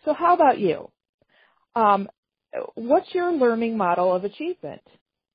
So 0.05 0.13
how 0.13 0.33
about 0.33 0.59
you? 0.59 0.89
Um, 1.75 2.09
what's 2.75 3.13
your 3.13 3.31
learning 3.31 3.77
model 3.77 4.13
of 4.13 4.23
achievement? 4.23 4.81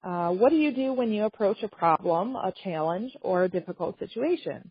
Uh, 0.02 0.30
what 0.30 0.50
do 0.50 0.56
you 0.56 0.72
do 0.72 0.92
when 0.92 1.12
you 1.12 1.24
approach 1.24 1.62
a 1.62 1.68
problem, 1.68 2.36
a 2.36 2.52
challenge, 2.64 3.12
or 3.20 3.44
a 3.44 3.48
difficult 3.48 3.98
situation? 3.98 4.70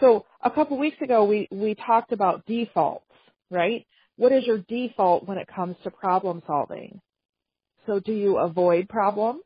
So 0.00 0.26
a 0.42 0.50
couple 0.50 0.78
weeks 0.78 1.00
ago, 1.02 1.24
we, 1.24 1.48
we 1.50 1.74
talked 1.74 2.12
about 2.12 2.46
defaults, 2.46 3.04
right? 3.50 3.86
What 4.16 4.32
is 4.32 4.44
your 4.46 4.58
default 4.58 5.26
when 5.26 5.38
it 5.38 5.48
comes 5.54 5.76
to 5.84 5.90
problem 5.90 6.42
solving? 6.46 7.00
So 7.86 8.00
do 8.00 8.12
you 8.12 8.38
avoid 8.38 8.88
problems? 8.88 9.42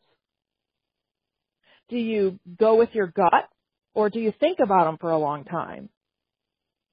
Do 1.91 1.97
you 1.97 2.39
go 2.59 2.77
with 2.77 2.91
your 2.95 3.09
gut 3.09 3.49
or 3.95 4.11
do 4.11 4.21
you 4.21 4.33
think 4.41 4.59
about 4.63 4.87
them 4.87 4.99
for 5.01 5.11
a 5.11 5.19
long 5.19 5.45
time? 5.45 5.91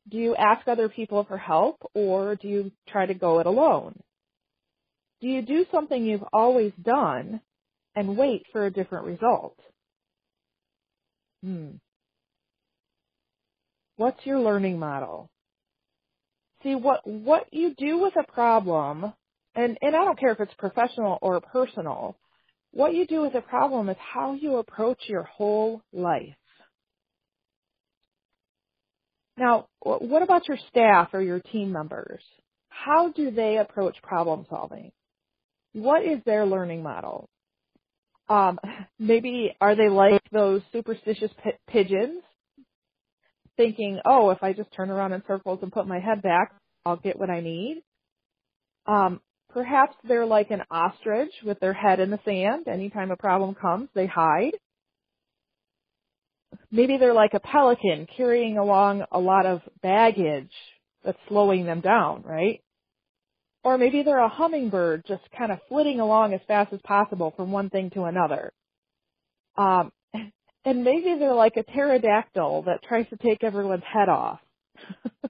Do 0.10 0.18
you 0.18 0.36
ask 0.36 0.68
other 0.68 0.90
people 0.90 1.26
for 1.26 1.38
help 1.38 1.78
or 1.94 2.36
do 2.36 2.48
you 2.48 2.72
try 2.90 3.06
to 3.06 3.14
go 3.14 3.40
it 3.40 3.48
alone? 3.48 4.00
Do 5.22 5.28
you 5.28 5.42
do 5.42 5.66
something 5.72 6.06
you've 6.06 6.26
always 6.34 6.74
done 6.82 7.42
and 7.96 8.18
wait 8.18 8.44
for 8.52 8.66
a 8.66 8.72
different 8.72 9.06
result? 9.06 9.58
Hmm. 11.44 11.72
What's 14.00 14.26
your 14.26 14.40
learning 14.40 14.80
model? 14.80 15.30
See 16.64 16.74
what 16.74 17.06
what 17.06 17.48
you 17.52 17.76
do 17.78 17.98
with 17.98 18.14
a 18.16 18.32
problem, 18.32 19.12
and 19.56 19.78
and 19.82 19.94
I 19.94 20.06
don't 20.06 20.18
care 20.18 20.32
if 20.32 20.40
it's 20.40 20.54
professional 20.58 21.20
or 21.22 21.42
personal. 21.42 22.16
What 22.72 22.94
you 22.94 23.06
do 23.06 23.20
with 23.24 23.36
a 23.36 23.42
problem 23.42 23.90
is 23.90 23.98
how 24.00 24.36
you 24.36 24.56
approach 24.56 25.02
your 25.10 25.24
whole 25.24 25.82
life. 25.92 26.38
Now, 29.38 29.68
what 29.82 30.24
about 30.24 30.48
your 30.48 30.58
staff 30.70 31.10
or 31.12 31.22
your 31.22 31.42
team 31.42 31.74
members? 31.74 32.24
How 32.70 33.12
do 33.12 33.32
they 33.32 33.58
approach 33.58 34.02
problem 34.02 34.46
solving? 34.50 34.94
What 35.74 36.06
is 36.06 36.20
their 36.26 36.46
learning 36.46 36.84
model? 36.84 37.28
Um, 38.30 38.60
maybe 39.00 39.58
are 39.60 39.76
they 39.76 39.90
like 39.90 40.22
those 40.32 40.62
superstitious 40.72 41.32
p- 41.44 41.52
pigeons 41.68 42.24
thinking, 43.60 44.00
oh, 44.06 44.30
if 44.30 44.42
I 44.42 44.54
just 44.54 44.72
turn 44.74 44.90
around 44.90 45.12
in 45.12 45.22
circles 45.28 45.60
and 45.62 45.72
put 45.72 45.86
my 45.86 46.00
head 46.00 46.22
back, 46.22 46.54
I'll 46.86 46.96
get 46.96 47.20
what 47.20 47.30
I 47.30 47.42
need. 47.42 47.84
Um, 48.88 49.20
perhaps 49.50 49.98
they're 50.08 50.26
like 50.26 50.50
an 50.50 50.64
ostrich 50.72 51.34
with 51.44 51.60
their 51.60 51.74
head 51.74 52.00
in 52.00 52.10
the 52.10 52.20
sand. 52.24 52.70
Anytime 52.70 53.12
a 53.12 53.18
problem 53.18 53.56
comes, 53.56 53.90
they 53.94 54.08
hide. 54.08 54.54
Maybe 56.72 56.98
they're 56.98 57.14
like 57.14 57.34
a 57.34 57.42
pelican 57.42 58.08
carrying 58.16 58.58
along 58.58 59.04
a 59.12 59.20
lot 59.20 59.46
of 59.46 59.60
baggage 59.84 60.54
that's 61.04 61.18
slowing 61.28 61.66
them 61.66 61.82
down, 61.82 62.24
right? 62.24 62.62
Or 63.66 63.78
maybe 63.78 64.04
they're 64.04 64.24
a 64.24 64.30
hummingbird 64.30 65.04
just 65.06 65.24
kind 65.38 65.52
of 65.52 65.60
flitting 65.68 66.00
along 66.00 66.34
as 66.34 66.40
fast 66.48 66.72
as 66.72 66.80
possible 66.86 67.34
from 67.36 67.52
one 67.52 67.70
thing 67.70 67.90
to 67.92 68.04
another. 68.04 68.54
Um, 69.58 69.92
and 70.66 70.84
maybe 70.84 71.16
they're 71.18 71.34
like 71.34 71.58
a 71.58 71.64
pterodactyl 71.64 72.64
that 72.64 72.84
tries 72.84 73.08
to 73.10 73.18
take 73.18 73.44
everyone's 73.44 73.84
head 73.92 74.10
off. 74.10 74.40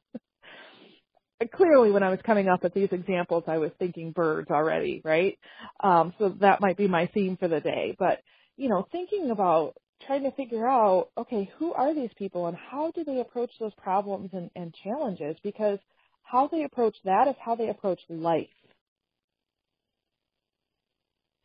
Clearly, 1.55 1.91
when 1.91 2.03
I 2.03 2.09
was 2.09 2.19
coming 2.25 2.49
up 2.49 2.63
with 2.63 2.73
these 2.73 2.89
examples, 2.91 3.45
I 3.47 3.59
was 3.59 3.71
thinking 3.79 4.11
birds 4.11 4.49
already, 4.51 5.01
right? 5.05 5.39
Um, 5.81 6.13
so 6.19 6.35
that 6.41 6.59
might 6.59 6.75
be 6.75 6.87
my 6.87 7.07
theme 7.13 7.37
for 7.37 7.47
the 7.47 7.61
day. 7.61 7.95
But, 7.97 8.19
you 8.57 8.67
know, 8.67 8.85
thinking 8.91 9.31
about 9.31 9.75
trying 10.05 10.23
to 10.23 10.31
figure 10.31 10.67
out, 10.67 11.11
okay, 11.17 11.49
who 11.57 11.73
are 11.73 11.93
these 11.93 12.11
people 12.17 12.47
and 12.47 12.57
how 12.57 12.91
do 12.91 13.05
they 13.05 13.21
approach 13.21 13.51
those 13.59 13.73
problems 13.75 14.31
and, 14.33 14.49
and 14.55 14.75
challenges? 14.83 15.37
Because 15.41 15.79
how 16.23 16.47
they 16.47 16.63
approach 16.63 16.95
that 17.05 17.27
is 17.27 17.35
how 17.43 17.55
they 17.55 17.69
approach 17.69 17.99
life. 18.09 18.47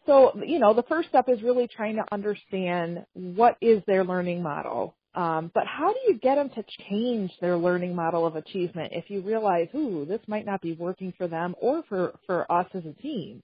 So, 0.07 0.33
you 0.45 0.59
know, 0.59 0.75
the 0.75 0.83
first 0.83 1.09
step 1.09 1.29
is 1.29 1.43
really 1.43 1.69
trying 1.69 1.97
to 1.97 2.05
understand 2.13 3.07
what 3.15 3.57
is 3.61 3.83
their 3.87 4.05
learning 4.05 4.43
model. 4.43 4.97
Um, 5.15 5.51
but 5.55 5.65
how 5.67 5.93
do 5.93 5.99
you 6.09 6.19
get 6.19 6.35
them 6.35 6.51
to 6.51 6.65
change 6.89 7.31
their 7.41 7.57
learning 7.57 7.95
model 7.95 8.27
of 8.27 8.35
achievement 8.35 8.93
if 8.93 9.09
you 9.09 9.21
realize, 9.21 9.69
ooh, 9.75 10.05
this 10.05 10.21
might 10.27 10.45
not 10.45 10.61
be 10.61 10.73
working 10.73 11.15
for 11.17 11.29
them 11.29 11.55
or 11.61 11.85
for, 11.89 12.15
for 12.27 12.51
us 12.51 12.67
as 12.75 12.85
a 12.85 13.01
team? 13.01 13.43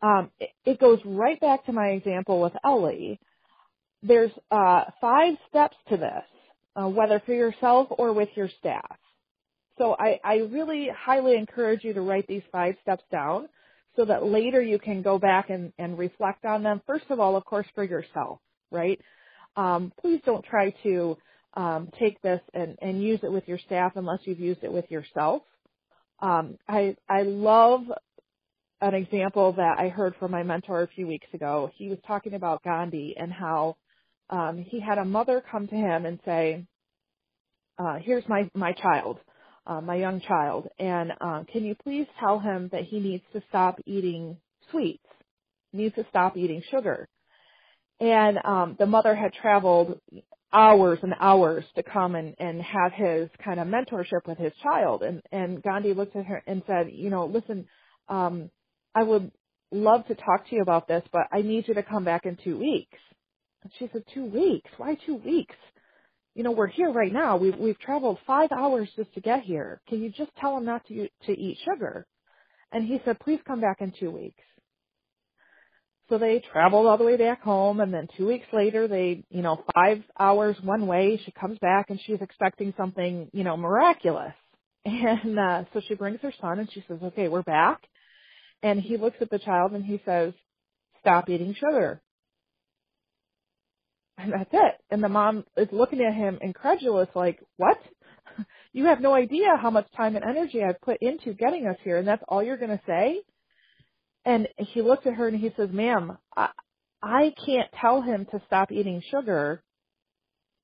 Um, 0.00 0.30
it, 0.38 0.50
it, 0.64 0.80
goes 0.80 1.00
right 1.04 1.40
back 1.40 1.66
to 1.66 1.72
my 1.72 1.88
example 1.88 2.40
with 2.40 2.52
Ellie. 2.64 3.20
There's 4.02 4.30
uh, 4.50 4.84
five 5.00 5.34
steps 5.48 5.76
to 5.90 5.96
this, 5.96 6.24
uh, 6.76 6.88
whether 6.88 7.20
for 7.24 7.34
yourself 7.34 7.88
or 7.90 8.12
with 8.12 8.28
your 8.34 8.48
staff. 8.58 8.96
So 9.78 9.96
I, 9.98 10.20
I 10.24 10.34
really 10.50 10.90
highly 10.96 11.36
encourage 11.36 11.82
you 11.82 11.92
to 11.94 12.00
write 12.00 12.26
these 12.26 12.42
five 12.52 12.76
steps 12.82 13.04
down 13.10 13.48
so 13.96 14.04
that 14.04 14.24
later 14.24 14.60
you 14.60 14.78
can 14.78 15.02
go 15.02 15.18
back 15.18 15.50
and, 15.50 15.72
and 15.78 15.98
reflect 15.98 16.44
on 16.44 16.62
them. 16.62 16.80
First 16.86 17.06
of 17.10 17.20
all, 17.20 17.36
of 17.36 17.44
course, 17.44 17.66
for 17.74 17.84
yourself, 17.84 18.38
right? 18.70 19.00
Um, 19.56 19.92
please 20.00 20.20
don't 20.24 20.44
try 20.44 20.70
to 20.82 21.16
um, 21.54 21.90
take 21.98 22.20
this 22.22 22.40
and, 22.54 22.76
and 22.80 23.02
use 23.02 23.20
it 23.22 23.30
with 23.30 23.46
your 23.46 23.58
staff 23.58 23.92
unless 23.96 24.20
you've 24.24 24.40
used 24.40 24.64
it 24.64 24.72
with 24.72 24.90
yourself. 24.90 25.42
Um, 26.20 26.56
I, 26.68 26.96
I 27.08 27.22
love 27.22 27.82
an 28.80 28.94
example 28.94 29.52
that 29.54 29.76
I 29.78 29.88
heard 29.88 30.14
from 30.18 30.30
my 30.30 30.42
mentor 30.42 30.82
a 30.82 30.88
few 30.88 31.06
weeks 31.06 31.26
ago. 31.34 31.70
He 31.76 31.88
was 31.88 31.98
talking 32.06 32.34
about 32.34 32.62
Gandhi 32.64 33.14
and 33.18 33.32
how 33.32 33.76
um, 34.30 34.58
he 34.58 34.80
had 34.80 34.98
a 34.98 35.04
mother 35.04 35.42
come 35.50 35.68
to 35.68 35.74
him 35.74 36.06
and 36.06 36.18
say, 36.24 36.64
uh, 37.78 37.96
"Here's 38.02 38.26
my 38.28 38.48
my 38.54 38.72
child 38.72 39.18
uh, 39.66 39.80
my 39.80 39.96
young 39.96 40.20
child, 40.20 40.68
and 40.78 41.12
uh, 41.20 41.44
can 41.50 41.64
you 41.64 41.74
please 41.82 42.06
tell 42.18 42.38
him 42.38 42.68
that 42.72 42.84
he 42.84 42.98
needs 42.98 43.24
to 43.32 43.42
stop 43.48 43.78
eating 43.86 44.36
sweets, 44.70 45.04
needs 45.72 45.94
to 45.94 46.06
stop 46.10 46.36
eating 46.36 46.62
sugar. 46.70 47.08
And 48.00 48.38
um, 48.44 48.76
the 48.78 48.86
mother 48.86 49.14
had 49.14 49.32
traveled 49.32 50.00
hours 50.52 50.98
and 51.02 51.14
hours 51.18 51.64
to 51.76 51.82
come 51.82 52.14
and, 52.14 52.34
and 52.38 52.60
have 52.60 52.92
his 52.92 53.28
kind 53.44 53.60
of 53.60 53.68
mentorship 53.68 54.26
with 54.26 54.38
his 54.38 54.52
child. 54.62 55.02
And, 55.02 55.22
and 55.30 55.62
Gandhi 55.62 55.94
looked 55.94 56.16
at 56.16 56.26
her 56.26 56.42
and 56.46 56.62
said, 56.66 56.90
you 56.92 57.10
know, 57.10 57.26
listen, 57.26 57.66
um, 58.08 58.50
I 58.94 59.04
would 59.04 59.30
love 59.70 60.06
to 60.08 60.14
talk 60.14 60.48
to 60.48 60.54
you 60.56 60.62
about 60.62 60.88
this, 60.88 61.02
but 61.12 61.28
I 61.32 61.42
need 61.42 61.68
you 61.68 61.74
to 61.74 61.82
come 61.82 62.04
back 62.04 62.26
in 62.26 62.36
two 62.42 62.58
weeks. 62.58 62.98
And 63.62 63.72
she 63.78 63.88
said, 63.92 64.02
two 64.12 64.26
weeks? 64.26 64.70
Why 64.76 64.96
two 65.06 65.16
weeks? 65.16 65.54
You 66.34 66.42
know, 66.42 66.52
we're 66.52 66.66
here 66.68 66.90
right 66.90 67.12
now. 67.12 67.36
We've 67.36 67.56
we've 67.56 67.78
traveled 67.78 68.18
five 68.26 68.50
hours 68.52 68.88
just 68.96 69.12
to 69.14 69.20
get 69.20 69.42
here. 69.42 69.80
Can 69.88 70.02
you 70.02 70.10
just 70.10 70.30
tell 70.40 70.56
him 70.56 70.64
not 70.64 70.86
to 70.86 71.08
to 71.26 71.32
eat 71.32 71.58
sugar? 71.64 72.06
And 72.72 72.86
he 72.86 73.00
said, 73.04 73.20
please 73.20 73.40
come 73.46 73.60
back 73.60 73.80
in 73.80 73.92
two 73.98 74.10
weeks. 74.10 74.42
So 76.08 76.18
they 76.18 76.42
traveled 76.52 76.86
all 76.86 76.98
the 76.98 77.04
way 77.04 77.16
back 77.16 77.42
home, 77.42 77.80
and 77.80 77.92
then 77.92 78.08
two 78.16 78.26
weeks 78.26 78.46
later, 78.52 78.88
they, 78.88 79.24
you 79.30 79.42
know, 79.42 79.62
five 79.74 80.02
hours 80.18 80.56
one 80.62 80.86
way. 80.86 81.20
She 81.24 81.32
comes 81.32 81.58
back, 81.58 81.90
and 81.90 82.00
she's 82.04 82.20
expecting 82.20 82.74
something, 82.76 83.28
you 83.32 83.44
know, 83.44 83.56
miraculous. 83.56 84.34
And 84.84 85.38
uh, 85.38 85.64
so 85.72 85.80
she 85.86 85.94
brings 85.94 86.20
her 86.22 86.32
son, 86.40 86.58
and 86.58 86.68
she 86.72 86.84
says, 86.88 86.98
"Okay, 87.02 87.28
we're 87.28 87.42
back." 87.42 87.80
And 88.64 88.80
he 88.80 88.96
looks 88.96 89.16
at 89.20 89.30
the 89.30 89.38
child, 89.38 89.72
and 89.72 89.84
he 89.84 90.00
says, 90.04 90.34
stop 91.02 91.28
eating 91.28 91.54
sugar. 91.54 92.00
And 94.22 94.32
that's 94.32 94.50
it. 94.52 94.74
And 94.90 95.02
the 95.02 95.08
mom 95.08 95.44
is 95.56 95.68
looking 95.72 96.00
at 96.00 96.14
him 96.14 96.38
incredulous, 96.40 97.08
like, 97.14 97.40
what? 97.56 97.78
You 98.74 98.86
have 98.86 99.02
no 99.02 99.12
idea 99.12 99.48
how 99.60 99.68
much 99.68 99.86
time 99.94 100.16
and 100.16 100.24
energy 100.24 100.62
I've 100.62 100.80
put 100.80 100.96
into 101.02 101.34
getting 101.34 101.66
us 101.66 101.76
here, 101.84 101.98
and 101.98 102.08
that's 102.08 102.22
all 102.26 102.42
you're 102.42 102.56
going 102.56 102.70
to 102.70 102.80
say? 102.86 103.20
And 104.24 104.48
he 104.56 104.80
looks 104.80 105.06
at 105.06 105.12
her 105.12 105.28
and 105.28 105.38
he 105.38 105.52
says, 105.58 105.68
ma'am, 105.70 106.16
I, 106.34 106.48
I 107.02 107.34
can't 107.44 107.68
tell 107.78 108.00
him 108.00 108.26
to 108.30 108.40
stop 108.46 108.72
eating 108.72 109.02
sugar. 109.10 109.62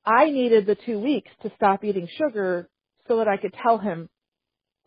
I 0.07 0.31
needed 0.31 0.65
the 0.65 0.77
two 0.87 0.99
weeks 0.99 1.31
to 1.43 1.53
stop 1.57 1.85
eating 1.85 2.09
sugar 2.17 2.71
so 3.09 3.19
that 3.19 3.29
I 3.29 3.37
could 3.37 3.53
tell 3.63 3.77
him 3.77 4.09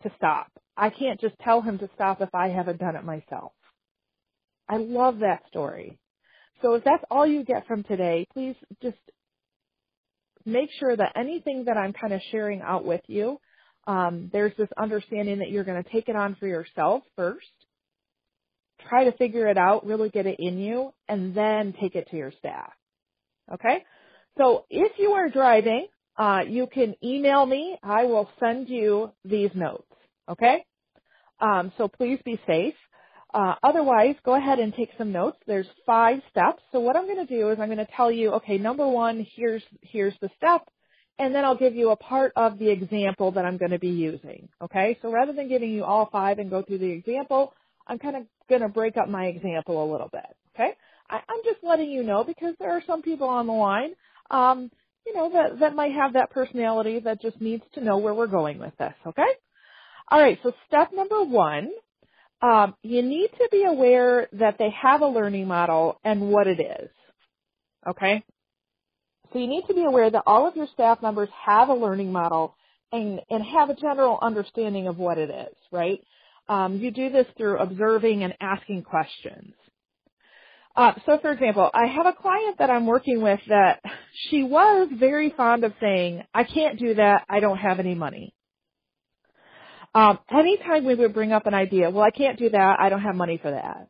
to 0.02 0.10
stop. 0.16 0.48
I 0.76 0.90
can't 0.90 1.20
just 1.20 1.36
tell 1.44 1.62
him 1.62 1.78
to 1.78 1.88
stop 1.94 2.20
if 2.22 2.34
I 2.34 2.48
haven't 2.48 2.80
done 2.80 2.96
it 2.96 3.04
myself. 3.04 3.52
I 4.68 4.78
love 4.78 5.20
that 5.20 5.42
story. 5.48 6.00
So 6.62 6.74
if 6.74 6.84
that's 6.84 7.04
all 7.10 7.26
you 7.26 7.44
get 7.44 7.66
from 7.66 7.82
today, 7.82 8.26
please 8.32 8.56
just 8.82 8.96
make 10.44 10.70
sure 10.78 10.96
that 10.96 11.12
anything 11.16 11.64
that 11.66 11.76
I'm 11.76 11.92
kind 11.92 12.12
of 12.12 12.20
sharing 12.30 12.62
out 12.62 12.84
with 12.84 13.02
you, 13.08 13.38
um, 13.86 14.30
there's 14.32 14.56
this 14.56 14.68
understanding 14.80 15.38
that 15.40 15.50
you're 15.50 15.64
going 15.64 15.82
to 15.82 15.90
take 15.90 16.08
it 16.08 16.16
on 16.16 16.36
for 16.38 16.46
yourself 16.46 17.02
first, 17.16 17.46
try 18.88 19.04
to 19.04 19.12
figure 19.16 19.48
it 19.48 19.58
out, 19.58 19.86
really 19.86 20.08
get 20.08 20.26
it 20.26 20.36
in 20.38 20.58
you, 20.58 20.92
and 21.08 21.34
then 21.34 21.74
take 21.80 21.94
it 21.94 22.08
to 22.10 22.16
your 22.16 22.32
staff. 22.38 22.72
Okay? 23.52 23.84
So 24.38 24.64
if 24.70 24.92
you 24.98 25.12
are 25.12 25.28
driving, 25.28 25.88
uh, 26.16 26.40
you 26.48 26.66
can 26.72 26.94
email 27.02 27.44
me. 27.44 27.76
I 27.82 28.04
will 28.04 28.28
send 28.40 28.68
you 28.68 29.12
these 29.24 29.50
notes. 29.54 29.86
Okay? 30.28 30.64
Um, 31.40 31.72
so 31.76 31.88
please 31.88 32.20
be 32.24 32.40
safe. 32.46 32.74
Uh, 33.34 33.54
otherwise, 33.62 34.16
go 34.24 34.34
ahead 34.34 34.58
and 34.58 34.74
take 34.74 34.90
some 34.98 35.12
notes. 35.12 35.38
There's 35.46 35.66
five 35.86 36.18
steps. 36.30 36.62
So 36.72 36.80
what 36.80 36.96
I'm 36.96 37.06
going 37.06 37.26
to 37.26 37.34
do 37.38 37.50
is 37.50 37.58
I'm 37.60 37.68
going 37.68 37.78
to 37.78 37.88
tell 37.96 38.10
you, 38.12 38.32
okay, 38.34 38.58
number 38.58 38.86
one, 38.86 39.26
here's 39.36 39.62
here's 39.82 40.14
the 40.20 40.30
step, 40.36 40.62
and 41.18 41.34
then 41.34 41.44
I'll 41.44 41.56
give 41.56 41.74
you 41.74 41.90
a 41.90 41.96
part 41.96 42.32
of 42.36 42.58
the 42.58 42.68
example 42.70 43.32
that 43.32 43.44
I'm 43.44 43.56
going 43.56 43.70
to 43.70 43.78
be 43.78 43.88
using. 43.90 44.48
Okay, 44.62 44.98
so 45.02 45.10
rather 45.10 45.32
than 45.32 45.48
giving 45.48 45.70
you 45.70 45.84
all 45.84 46.08
five 46.12 46.38
and 46.38 46.50
go 46.50 46.62
through 46.62 46.78
the 46.78 46.90
example, 46.90 47.54
I'm 47.86 47.98
kind 47.98 48.16
of 48.16 48.24
going 48.50 48.62
to 48.62 48.68
break 48.68 48.96
up 48.98 49.08
my 49.08 49.26
example 49.26 49.82
a 49.82 49.90
little 49.90 50.08
bit. 50.12 50.26
Okay, 50.54 50.72
I, 51.08 51.16
I'm 51.16 51.40
just 51.44 51.62
letting 51.62 51.90
you 51.90 52.02
know 52.02 52.24
because 52.24 52.54
there 52.58 52.72
are 52.72 52.82
some 52.86 53.02
people 53.02 53.28
on 53.28 53.46
the 53.46 53.52
line, 53.54 53.92
um, 54.30 54.70
you 55.06 55.14
know, 55.14 55.30
that 55.32 55.60
that 55.60 55.74
might 55.74 55.92
have 55.92 56.14
that 56.14 56.30
personality 56.30 57.00
that 57.00 57.22
just 57.22 57.40
needs 57.40 57.64
to 57.74 57.84
know 57.84 57.96
where 57.98 58.14
we're 58.14 58.26
going 58.26 58.58
with 58.58 58.76
this. 58.78 58.94
Okay. 59.06 59.22
All 60.10 60.20
right, 60.20 60.38
so 60.42 60.52
step 60.68 60.90
number 60.92 61.24
one 61.24 61.70
um, 62.42 62.74
you 62.82 63.02
need 63.02 63.28
to 63.38 63.48
be 63.50 63.64
aware 63.64 64.28
that 64.32 64.56
they 64.58 64.70
have 64.70 65.00
a 65.00 65.06
learning 65.06 65.46
model 65.46 66.00
and 66.04 66.20
what 66.32 66.48
it 66.48 66.60
is. 66.60 66.90
Okay? 67.88 68.24
So 69.32 69.38
you 69.38 69.46
need 69.46 69.64
to 69.68 69.74
be 69.74 69.84
aware 69.84 70.10
that 70.10 70.24
all 70.26 70.46
of 70.46 70.56
your 70.56 70.66
staff 70.74 71.00
members 71.00 71.28
have 71.46 71.68
a 71.68 71.74
learning 71.74 72.12
model 72.12 72.56
and, 72.90 73.20
and 73.30 73.42
have 73.44 73.70
a 73.70 73.74
general 73.74 74.18
understanding 74.20 74.88
of 74.88 74.98
what 74.98 75.18
it 75.18 75.30
is, 75.30 75.56
right? 75.70 76.00
Um, 76.48 76.76
you 76.76 76.90
do 76.90 77.08
this 77.08 77.26
through 77.36 77.58
observing 77.58 78.24
and 78.24 78.34
asking 78.40 78.82
questions. 78.82 79.54
Uh, 80.74 80.92
so 81.06 81.18
for 81.18 81.30
example, 81.30 81.70
I 81.72 81.86
have 81.86 82.06
a 82.06 82.12
client 82.12 82.58
that 82.58 82.70
I'm 82.70 82.86
working 82.86 83.22
with 83.22 83.40
that 83.48 83.80
she 84.28 84.42
was 84.42 84.88
very 84.92 85.30
fond 85.30 85.64
of 85.64 85.72
saying, 85.80 86.22
I 86.34 86.44
can't 86.44 86.78
do 86.78 86.94
that, 86.94 87.24
I 87.28 87.40
don't 87.40 87.58
have 87.58 87.78
any 87.78 87.94
money. 87.94 88.34
Um, 89.94 90.18
anytime 90.30 90.84
we 90.84 90.94
would 90.94 91.14
bring 91.14 91.32
up 91.32 91.46
an 91.46 91.54
idea, 91.54 91.90
well, 91.90 92.02
I 92.04 92.10
can't 92.10 92.38
do 92.38 92.50
that. 92.50 92.76
I 92.80 92.88
don't 92.88 93.02
have 93.02 93.14
money 93.14 93.38
for 93.42 93.50
that. 93.50 93.88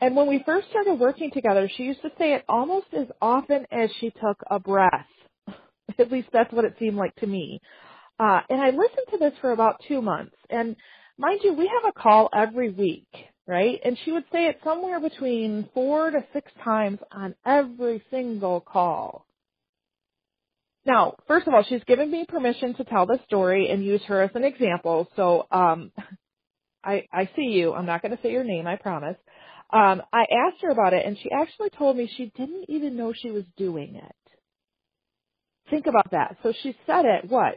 And 0.00 0.16
when 0.16 0.28
we 0.28 0.42
first 0.44 0.68
started 0.70 0.94
working 1.00 1.30
together, 1.30 1.70
she 1.74 1.84
used 1.84 2.02
to 2.02 2.10
say 2.18 2.34
it 2.34 2.44
almost 2.48 2.88
as 2.92 3.06
often 3.22 3.66
as 3.70 3.90
she 4.00 4.10
took 4.10 4.42
a 4.50 4.58
breath. 4.58 5.06
At 5.98 6.12
least 6.12 6.28
that's 6.32 6.52
what 6.52 6.64
it 6.64 6.76
seemed 6.78 6.96
like 6.96 7.14
to 7.16 7.26
me. 7.26 7.60
Uh, 8.18 8.40
and 8.48 8.60
I 8.60 8.66
listened 8.66 9.06
to 9.12 9.18
this 9.18 9.32
for 9.40 9.52
about 9.52 9.80
two 9.88 10.02
months. 10.02 10.36
And 10.50 10.76
mind 11.18 11.40
you, 11.42 11.54
we 11.54 11.66
have 11.66 11.90
a 11.90 11.98
call 11.98 12.28
every 12.34 12.70
week, 12.70 13.08
right? 13.46 13.80
And 13.84 13.96
she 14.04 14.12
would 14.12 14.24
say 14.32 14.46
it 14.46 14.60
somewhere 14.64 15.00
between 15.00 15.68
four 15.74 16.10
to 16.10 16.24
six 16.32 16.50
times 16.62 16.98
on 17.12 17.34
every 17.46 18.02
single 18.10 18.60
call. 18.60 19.26
Now, 20.86 21.16
first 21.26 21.46
of 21.46 21.54
all, 21.54 21.64
she's 21.66 21.84
given 21.84 22.10
me 22.10 22.26
permission 22.28 22.74
to 22.74 22.84
tell 22.84 23.06
the 23.06 23.18
story 23.26 23.70
and 23.70 23.84
use 23.84 24.02
her 24.06 24.22
as 24.22 24.30
an 24.34 24.44
example. 24.44 25.08
So, 25.16 25.46
um, 25.50 25.92
I, 26.84 27.06
I 27.12 27.30
see 27.34 27.42
you. 27.42 27.72
I'm 27.72 27.86
not 27.86 28.02
going 28.02 28.16
to 28.16 28.22
say 28.22 28.30
your 28.32 28.44
name, 28.44 28.66
I 28.66 28.76
promise. 28.76 29.16
Um, 29.72 30.02
I 30.12 30.22
asked 30.22 30.62
her 30.62 30.70
about 30.70 30.92
it 30.92 31.04
and 31.06 31.16
she 31.18 31.30
actually 31.30 31.70
told 31.70 31.96
me 31.96 32.10
she 32.16 32.30
didn't 32.36 32.66
even 32.68 32.96
know 32.96 33.12
she 33.14 33.30
was 33.30 33.44
doing 33.56 33.96
it. 33.96 34.16
Think 35.70 35.86
about 35.86 36.10
that. 36.10 36.36
So 36.42 36.52
she 36.62 36.76
said 36.86 37.06
it, 37.06 37.30
what, 37.30 37.54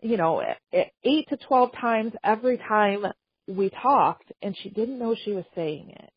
you 0.00 0.16
know, 0.16 0.42
eight 0.72 1.28
to 1.28 1.36
12 1.36 1.70
times 1.78 2.12
every 2.24 2.56
time 2.56 3.04
we 3.46 3.70
talked 3.70 4.32
and 4.40 4.56
she 4.56 4.70
didn't 4.70 4.98
know 4.98 5.14
she 5.14 5.32
was 5.32 5.44
saying 5.54 5.92
it 5.94 6.12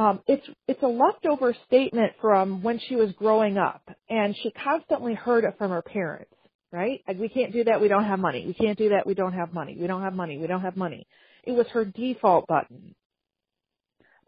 um, 0.00 0.20
it's 0.26 0.46
it's 0.66 0.82
a 0.82 0.86
leftover 0.86 1.54
statement 1.66 2.12
from 2.20 2.62
when 2.62 2.80
she 2.88 2.96
was 2.96 3.12
growing 3.18 3.58
up, 3.58 3.82
and 4.08 4.34
she 4.42 4.50
constantly 4.50 5.14
heard 5.14 5.44
it 5.44 5.56
from 5.58 5.70
her 5.70 5.82
parents. 5.82 6.32
Right? 6.72 7.02
Like, 7.06 7.18
we 7.18 7.28
can't 7.28 7.52
do 7.52 7.64
that. 7.64 7.80
We 7.80 7.88
don't 7.88 8.04
have 8.04 8.20
money. 8.20 8.46
We 8.46 8.54
can't 8.54 8.78
do 8.78 8.90
that. 8.90 9.04
We 9.04 9.14
don't 9.14 9.32
have 9.32 9.52
money. 9.52 9.76
We 9.78 9.88
don't 9.88 10.02
have 10.02 10.14
money. 10.14 10.38
We 10.38 10.46
don't 10.46 10.60
have 10.62 10.76
money. 10.76 11.04
It 11.42 11.50
was 11.50 11.66
her 11.72 11.84
default 11.84 12.46
button. 12.46 12.94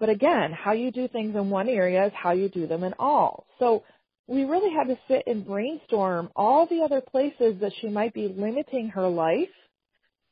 But 0.00 0.08
again, 0.08 0.50
how 0.52 0.72
you 0.72 0.90
do 0.90 1.06
things 1.06 1.36
in 1.36 1.50
one 1.50 1.68
area 1.68 2.06
is 2.06 2.12
how 2.12 2.32
you 2.32 2.48
do 2.48 2.66
them 2.66 2.82
in 2.82 2.94
all. 2.98 3.46
So 3.60 3.84
we 4.26 4.42
really 4.44 4.74
had 4.74 4.88
to 4.88 4.98
sit 5.06 5.22
and 5.28 5.46
brainstorm 5.46 6.30
all 6.34 6.66
the 6.66 6.82
other 6.84 7.00
places 7.00 7.60
that 7.60 7.72
she 7.80 7.88
might 7.88 8.12
be 8.12 8.26
limiting 8.26 8.88
her 8.88 9.08
life. 9.08 9.54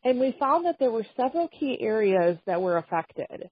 And 0.03 0.19
we 0.19 0.35
found 0.41 0.67
that 0.67 0.77
there 0.81 0.91
were 0.91 1.07
several 1.17 1.47
key 1.49 1.79
areas 1.81 2.39
that 2.47 2.61
were 2.61 2.79
affected. 2.79 3.51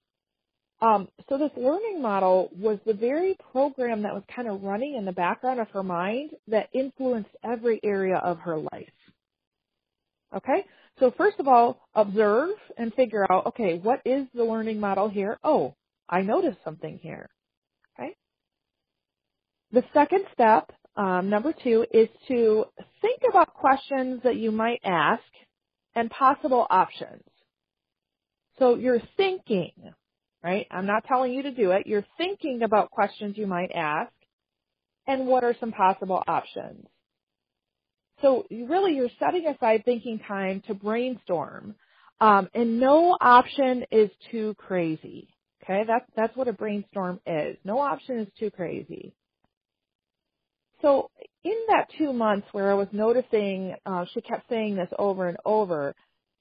Um, 0.81 1.09
so 1.27 1.37
this 1.37 1.51
learning 1.57 2.01
model 2.01 2.49
was 2.57 2.79
the 2.85 2.93
very 2.93 3.35
program 3.51 4.03
that 4.03 4.13
was 4.13 4.23
kind 4.33 4.47
of 4.47 4.63
running 4.63 4.95
in 4.95 5.05
the 5.05 5.11
background 5.11 5.59
of 5.59 5.69
her 5.71 5.83
mind 5.83 6.31
that 6.47 6.69
influenced 6.73 7.31
every 7.43 7.81
area 7.83 8.15
of 8.15 8.39
her 8.39 8.57
life. 8.57 8.93
Okay? 10.35 10.65
So 10.99 11.11
first 11.17 11.39
of 11.39 11.47
all, 11.47 11.81
observe 11.95 12.51
and 12.77 12.93
figure 12.93 13.25
out, 13.29 13.47
okay, 13.47 13.77
what 13.77 14.01
is 14.05 14.25
the 14.33 14.43
learning 14.43 14.79
model 14.79 15.09
here? 15.09 15.37
Oh, 15.43 15.75
I 16.07 16.21
noticed 16.21 16.59
something 16.63 16.99
here. 17.01 17.29
Okay? 17.97 18.15
The 19.71 19.83
second 19.93 20.25
step, 20.33 20.71
um, 20.95 21.29
number 21.29 21.53
two, 21.63 21.85
is 21.91 22.07
to 22.29 22.65
think 23.01 23.21
about 23.29 23.53
questions 23.53 24.21
that 24.23 24.37
you 24.37 24.51
might 24.51 24.79
ask 24.83 25.23
and 25.95 26.09
possible 26.09 26.65
options. 26.69 27.23
So 28.59 28.75
you're 28.75 29.01
thinking, 29.17 29.71
right? 30.43 30.67
I'm 30.71 30.85
not 30.85 31.05
telling 31.05 31.33
you 31.33 31.43
to 31.43 31.51
do 31.51 31.71
it. 31.71 31.87
You're 31.87 32.05
thinking 32.17 32.61
about 32.63 32.91
questions 32.91 33.37
you 33.37 33.47
might 33.47 33.71
ask 33.73 34.11
and 35.07 35.27
what 35.27 35.43
are 35.43 35.55
some 35.59 35.71
possible 35.71 36.23
options. 36.27 36.85
So 38.21 38.45
really 38.51 38.95
you're 38.95 39.09
setting 39.19 39.47
aside 39.47 39.83
thinking 39.85 40.19
time 40.27 40.61
to 40.67 40.73
brainstorm. 40.73 41.75
Um, 42.21 42.49
and 42.53 42.79
no 42.79 43.17
option 43.19 43.85
is 43.91 44.09
too 44.31 44.55
crazy. 44.57 45.29
Okay, 45.63 45.83
that's 45.87 46.05
that's 46.15 46.35
what 46.35 46.47
a 46.47 46.53
brainstorm 46.53 47.19
is. 47.25 47.57
No 47.63 47.79
option 47.79 48.19
is 48.19 48.27
too 48.37 48.51
crazy. 48.51 49.13
So 50.81 51.09
in 51.43 51.55
that 51.69 51.87
two 51.97 52.13
months 52.13 52.47
where 52.51 52.71
I 52.71 52.73
was 52.73 52.87
noticing 52.91 53.75
uh, 53.85 54.05
she 54.13 54.21
kept 54.21 54.49
saying 54.49 54.75
this 54.75 54.89
over 54.97 55.27
and 55.27 55.37
over, 55.45 55.93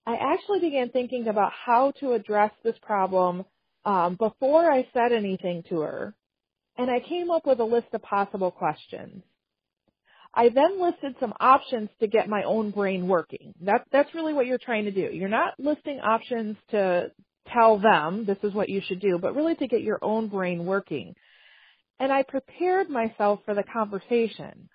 I 0.07 0.17
actually 0.17 0.61
began 0.61 0.91
thinking 0.91 1.29
about 1.29 1.53
how 1.53 1.93
to 2.01 2.13
address 2.13 2.53
this 2.65 2.77
problem 2.83 3.45
um, 3.88 4.16
before 4.16 4.70
I 4.70 4.87
said 4.92 5.12
anything 5.12 5.62
to 5.70 5.81
her, 5.81 6.14
and 6.77 6.90
I 6.90 7.01
came 7.01 7.31
up 7.31 7.46
with 7.46 7.59
a 7.59 7.64
list 7.64 7.87
of 7.94 8.03
possible 8.03 8.51
questions. 8.51 9.22
I 10.35 10.51
then 10.51 10.79
listed 10.79 11.16
some 11.18 11.33
options 11.40 11.88
to 12.01 12.07
get 12.07 12.29
my 12.29 12.42
own 12.42 12.70
brain 12.70 13.09
working. 13.09 13.55
That, 13.62 13.87
that's 13.90 14.14
really 14.14 14.35
what 14.35 14.44
you're 14.44 14.59
trying 14.59 14.85
to 14.85 14.90
do. 14.90 15.09
You're 15.11 15.31
not 15.31 15.55
listing 15.59 16.01
options 16.01 16.59
to 16.70 17.11
tell 17.51 17.79
them 17.79 18.27
this 18.27 18.37
is 18.42 18.53
what 18.53 18.68
you 18.68 18.83
should 18.87 19.01
do, 19.01 19.18
but 19.18 19.35
really 19.35 19.55
to 19.55 19.66
get 19.66 19.81
your 19.81 19.98
own 20.03 20.29
brain 20.29 20.66
working. 20.66 21.14
And 21.98 22.12
I 22.12 22.24
prepared 22.24 22.90
myself 22.90 23.40
for 23.46 23.55
the 23.55 23.64
conversation, 23.72 24.68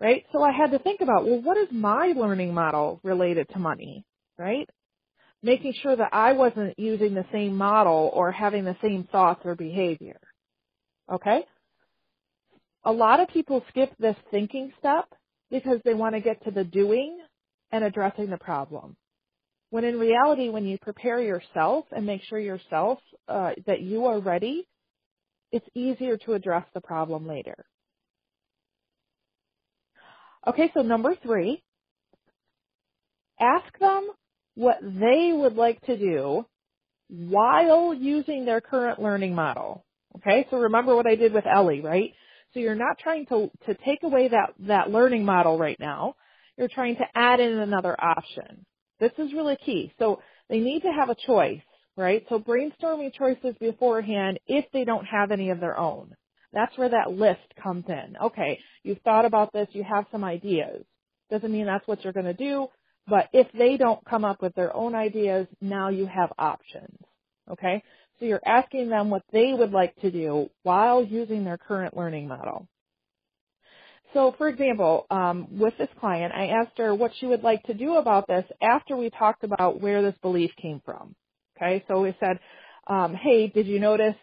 right? 0.00 0.24
So 0.32 0.42
I 0.42 0.50
had 0.50 0.72
to 0.72 0.80
think 0.80 1.00
about, 1.02 1.24
well, 1.24 1.40
what 1.40 1.56
is 1.56 1.68
my 1.70 2.14
learning 2.16 2.52
model 2.52 2.98
related 3.04 3.48
to 3.50 3.60
money, 3.60 4.04
right? 4.36 4.68
Making 5.42 5.74
sure 5.82 5.96
that 5.96 6.10
I 6.12 6.32
wasn't 6.32 6.78
using 6.78 7.14
the 7.14 7.24
same 7.32 7.56
model 7.56 8.10
or 8.12 8.30
having 8.30 8.64
the 8.64 8.76
same 8.82 9.04
thoughts 9.10 9.40
or 9.44 9.54
behavior. 9.54 10.20
Okay? 11.10 11.44
A 12.84 12.92
lot 12.92 13.20
of 13.20 13.28
people 13.28 13.64
skip 13.68 13.92
this 13.98 14.16
thinking 14.30 14.72
step 14.78 15.06
because 15.50 15.80
they 15.84 15.94
want 15.94 16.14
to 16.14 16.20
get 16.20 16.42
to 16.44 16.50
the 16.50 16.64
doing 16.64 17.18
and 17.72 17.84
addressing 17.84 18.30
the 18.30 18.38
problem. 18.38 18.96
When 19.70 19.84
in 19.84 19.98
reality, 19.98 20.48
when 20.48 20.66
you 20.66 20.78
prepare 20.78 21.20
yourself 21.20 21.86
and 21.92 22.04
make 22.04 22.22
sure 22.24 22.38
yourself 22.38 22.98
uh, 23.28 23.52
that 23.66 23.80
you 23.80 24.06
are 24.06 24.18
ready, 24.18 24.66
it's 25.52 25.66
easier 25.74 26.16
to 26.18 26.34
address 26.34 26.64
the 26.74 26.80
problem 26.80 27.26
later. 27.26 27.54
Okay, 30.46 30.70
so 30.74 30.82
number 30.82 31.14
three, 31.22 31.62
ask 33.40 33.78
them 33.78 34.08
what 34.60 34.76
they 34.82 35.32
would 35.34 35.54
like 35.56 35.80
to 35.86 35.96
do 35.96 36.44
while 37.08 37.94
using 37.94 38.44
their 38.44 38.60
current 38.60 39.00
learning 39.00 39.34
model. 39.34 39.86
Okay, 40.16 40.46
so 40.50 40.58
remember 40.58 40.94
what 40.94 41.06
I 41.06 41.14
did 41.14 41.32
with 41.32 41.46
Ellie, 41.46 41.80
right? 41.80 42.12
So 42.52 42.60
you're 42.60 42.74
not 42.74 42.98
trying 42.98 43.24
to, 43.26 43.50
to 43.66 43.74
take 43.86 44.02
away 44.02 44.28
that, 44.28 44.52
that 44.66 44.90
learning 44.90 45.24
model 45.24 45.56
right 45.56 45.78
now. 45.80 46.14
You're 46.58 46.68
trying 46.68 46.96
to 46.96 47.04
add 47.14 47.40
in 47.40 47.58
another 47.58 47.96
option. 47.98 48.66
This 48.98 49.12
is 49.16 49.32
really 49.32 49.56
key. 49.64 49.94
So 49.98 50.20
they 50.50 50.58
need 50.58 50.80
to 50.80 50.92
have 50.92 51.08
a 51.08 51.16
choice, 51.26 51.62
right? 51.96 52.26
So 52.28 52.38
brainstorming 52.38 53.14
choices 53.14 53.54
beforehand 53.58 54.40
if 54.46 54.66
they 54.74 54.84
don't 54.84 55.06
have 55.06 55.30
any 55.30 55.48
of 55.48 55.60
their 55.60 55.78
own. 55.78 56.14
That's 56.52 56.76
where 56.76 56.90
that 56.90 57.12
list 57.12 57.40
comes 57.62 57.84
in. 57.88 58.16
Okay, 58.22 58.58
you've 58.82 59.00
thought 59.04 59.24
about 59.24 59.54
this, 59.54 59.68
you 59.72 59.84
have 59.84 60.04
some 60.12 60.22
ideas. 60.24 60.84
Doesn't 61.30 61.52
mean 61.52 61.64
that's 61.64 61.86
what 61.86 62.04
you're 62.04 62.12
going 62.12 62.26
to 62.26 62.34
do, 62.34 62.66
but 63.06 63.28
if 63.32 63.46
they 63.52 63.76
don't 63.76 64.04
come 64.04 64.24
up 64.24 64.42
with 64.42 64.54
their 64.54 64.74
own 64.74 64.94
ideas, 64.94 65.46
now 65.60 65.88
you 65.88 66.06
have 66.06 66.32
options. 66.38 66.96
Okay? 67.50 67.82
So 68.18 68.26
you're 68.26 68.42
asking 68.44 68.88
them 68.90 69.10
what 69.10 69.22
they 69.32 69.52
would 69.52 69.72
like 69.72 69.96
to 70.02 70.10
do 70.10 70.50
while 70.62 71.02
using 71.02 71.44
their 71.44 71.58
current 71.58 71.96
learning 71.96 72.28
model. 72.28 72.68
So 74.12 74.34
for 74.36 74.48
example, 74.48 75.06
um, 75.10 75.58
with 75.58 75.74
this 75.78 75.88
client, 76.00 76.32
I 76.34 76.48
asked 76.48 76.78
her 76.78 76.94
what 76.94 77.12
she 77.18 77.26
would 77.26 77.42
like 77.42 77.62
to 77.64 77.74
do 77.74 77.96
about 77.96 78.26
this 78.26 78.44
after 78.60 78.96
we 78.96 79.10
talked 79.10 79.44
about 79.44 79.80
where 79.80 80.02
this 80.02 80.16
belief 80.20 80.50
came 80.60 80.80
from. 80.84 81.14
Okay, 81.56 81.84
so 81.88 82.00
we 82.00 82.14
said, 82.18 82.38
um, 82.86 83.14
hey, 83.14 83.48
did 83.48 83.66
you 83.66 83.78
notice 83.78 84.16